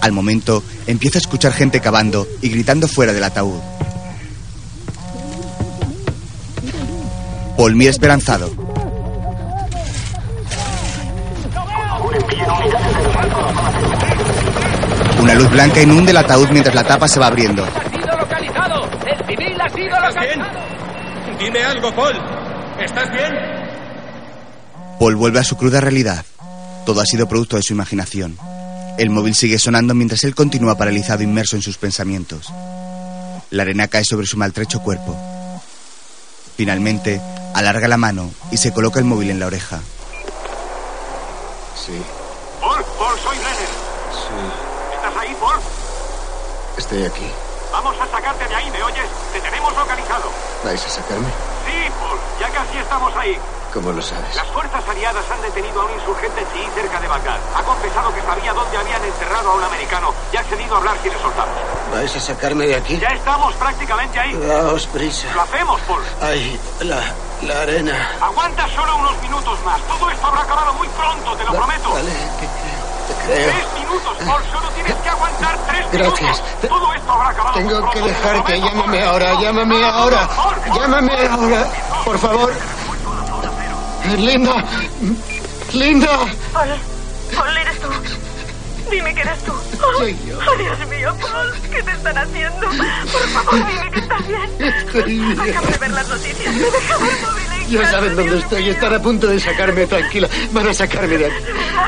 [0.00, 3.60] Al momento, empieza a escuchar gente cavando y gritando fuera del ataúd.
[7.56, 8.52] Paul mira esperanzado.
[15.26, 17.64] Una luz blanca inunde el ataúd mientras la tapa se va abriendo.
[17.64, 18.88] ¡Ha sido localizado!
[19.04, 20.60] ¡El civil ha sido localizado!
[21.40, 22.14] Dime algo, Paul.
[22.78, 23.34] ¿Estás bien?
[25.00, 26.24] Paul vuelve a su cruda realidad.
[26.84, 28.38] Todo ha sido producto de su imaginación.
[28.98, 32.46] El móvil sigue sonando mientras él continúa paralizado inmerso en sus pensamientos.
[33.50, 35.16] La arena cae sobre su maltrecho cuerpo.
[36.56, 37.20] Finalmente,
[37.52, 39.80] alarga la mano y se coloca el móvil en la oreja.
[41.84, 42.00] Sí,
[42.60, 43.36] Paul, Paul, soy.
[46.76, 47.30] Estoy aquí.
[47.72, 49.06] Vamos a sacarte de ahí, ¿me oyes?
[49.32, 50.30] Te tenemos localizado.
[50.64, 51.26] ¿Vais a sacarme?
[51.66, 53.38] Sí, Paul, ya casi estamos ahí.
[53.74, 54.34] ¿Cómo lo sabes?
[54.36, 57.38] Las fuerzas aliadas han detenido a un insurgente chií cerca de Bagdad.
[57.54, 60.96] Ha confesado que sabía dónde habían encerrado a un americano y ha accedido a hablar
[61.02, 61.54] si le soltamos.
[61.92, 62.98] ¿Vais a sacarme de aquí?
[62.98, 64.32] Ya estamos prácticamente ahí.
[64.34, 65.28] Daos prisa.
[65.34, 66.02] Lo hacemos, Paul.
[66.22, 67.02] Ay, la,
[67.42, 68.12] la arena.
[68.22, 69.80] Aguanta solo unos minutos más.
[69.82, 71.90] Todo esto habrá acabado muy pronto, te lo prometo.
[71.90, 72.46] Vale, te
[73.26, 73.36] creo.
[73.36, 73.52] Creo.
[73.52, 74.42] Tres minutos, Paul.
[74.52, 76.20] Solo tienes que aguantar tres Gracias.
[76.20, 76.68] minutos.
[76.68, 78.60] Todo esto habrá acabado Tengo que dejarte.
[78.60, 80.28] Llámame ahora, llámame ahora.
[80.74, 81.66] Llámame ahora.
[82.04, 82.52] Por favor.
[84.16, 84.64] Linda.
[85.72, 86.18] Linda.
[86.52, 86.68] Paul,
[87.34, 87.88] Paul, eres tú.
[88.90, 89.52] Dime que eres tú.
[89.52, 90.38] Oh, Soy yo.
[90.38, 92.60] oh, Dios mío, Paul, ¿qué te están haciendo?
[92.60, 94.50] Por favor, dime que estás bien.
[94.60, 95.40] Estoy bien.
[95.50, 96.54] Acabo de ver las noticias.
[96.54, 97.35] Me móvil en
[97.68, 98.68] Ya saben dónde estoy.
[98.70, 99.86] Están a punto de sacarme.
[99.86, 100.28] Tranquila.
[100.52, 101.34] Van a sacarme de aquí.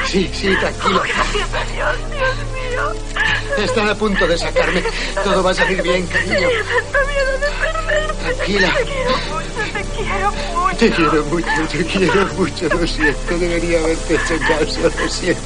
[0.06, 1.02] Sí, sí, tranquila.
[1.05, 3.64] gracias a Dios, Dios mío.
[3.64, 4.82] Están a punto de sacarme.
[5.24, 6.34] Todo va a salir bien, cariño.
[6.34, 8.34] Tenía tanto miedo de perderte.
[8.34, 8.74] Tranquila.
[8.74, 10.76] Te quiero mucho, te quiero mucho.
[10.78, 12.68] Te quiero mucho, te quiero mucho.
[12.68, 13.38] Lo siento.
[13.38, 14.80] Debería haberte hecho caso.
[15.00, 15.42] Lo siento.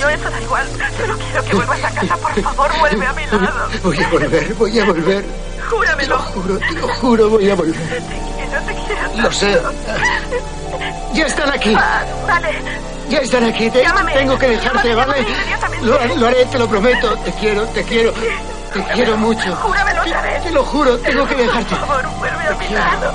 [0.00, 0.66] Yo eso da igual.
[0.98, 2.16] Solo quiero que vuelvas a casa.
[2.16, 3.68] Por favor, vuelve a mi lado.
[3.82, 5.24] Voy a volver, voy a volver.
[5.24, 6.18] Te lo Júramelo.
[6.18, 8.02] juro, te lo juro, voy a volver.
[9.16, 9.60] Lo sé.
[11.12, 11.74] Ya están aquí.
[11.78, 12.48] Ah, vale.
[13.08, 13.70] Ya están aquí.
[13.70, 14.12] Te- Llámame.
[14.12, 15.26] tengo que dejarte, Llámame, ¿vale?
[15.82, 17.16] Lo, haré- lo haré, te lo prometo.
[17.18, 18.12] Te quiero, te quiero.
[18.72, 19.54] Te quiero mucho.
[19.56, 20.42] Júramelo otra vez.
[20.42, 21.74] Te lo juro, tengo que dejarte.
[21.76, 23.12] Por favor, vuelve a mi lado.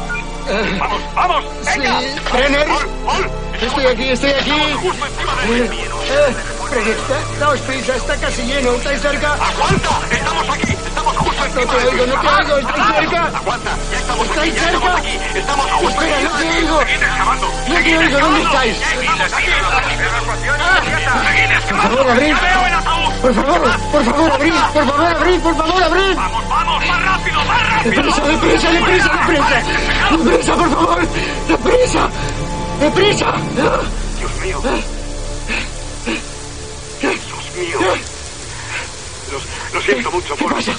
[0.49, 1.43] Eh, Vamos, vamos.
[1.61, 1.99] Sí, Venga.
[2.33, 2.67] Brenner.
[2.67, 3.29] Paul, Paul.
[3.61, 4.51] Estoy aquí, estoy aquí.
[4.81, 5.69] Justo encima de él.
[5.71, 6.35] Eh,
[6.71, 8.71] Brenner, da- daos prisa, está casi lleno.
[8.71, 9.33] ¿Estáis cerca?
[9.33, 9.89] ¡Aguanta!
[10.09, 10.75] Estamos aquí.
[11.01, 12.57] Estamos justo No te oigo, no te oigo.
[12.57, 13.21] ¿Estáis cerca?
[13.37, 13.71] Aguanta.
[13.91, 14.49] Ya estamos aquí.
[14.49, 14.97] ¿Estáis estamos cerca?
[14.97, 15.19] aquí.
[15.39, 16.79] Estamos justo Espera, no te oigo.
[16.79, 17.47] Seguid excavando.
[17.47, 18.77] No te oigo, ¿dónde estáis?
[18.77, 19.45] Estamos aquí.
[21.25, 22.35] Seguid Por favor, abrid.
[23.21, 23.61] Por favor,
[23.91, 24.53] por favor, abrid.
[24.73, 26.15] Por favor, abrid, por favor, abrid.
[26.15, 26.85] Vamos, vamos.
[26.87, 27.95] Más rápido, más rápido.
[28.03, 30.17] Deprisa, deprisa, deprisa, deprisa.
[30.17, 31.07] Deprisa, por favor.
[31.47, 32.09] Deprisa.
[32.79, 33.33] Deprisa.
[34.19, 34.61] Dios mío.
[37.01, 37.21] Dios
[37.57, 37.79] mío.
[39.73, 40.53] Lo, siento mucho, ¿Qué Paul.
[40.55, 40.73] pasa?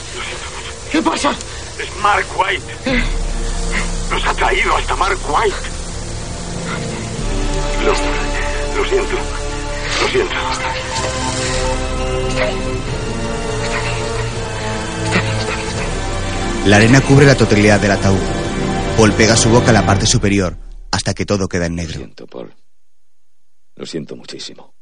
[0.92, 1.00] Lo.
[1.00, 1.30] ¿Qué pasa?
[1.78, 3.00] Es Mark White.
[4.10, 5.56] Nos ha traído hasta Mark White.
[7.84, 7.92] Lo,
[8.82, 9.16] lo siento.
[10.02, 10.34] Lo siento.
[16.66, 18.20] La arena cubre la totalidad del ataúd.
[18.96, 20.56] Paul pega su boca a la parte superior
[20.90, 21.96] hasta que todo queda en Lo negro.
[21.96, 22.54] siento, Paul.
[23.74, 24.74] Lo siento muchísimo.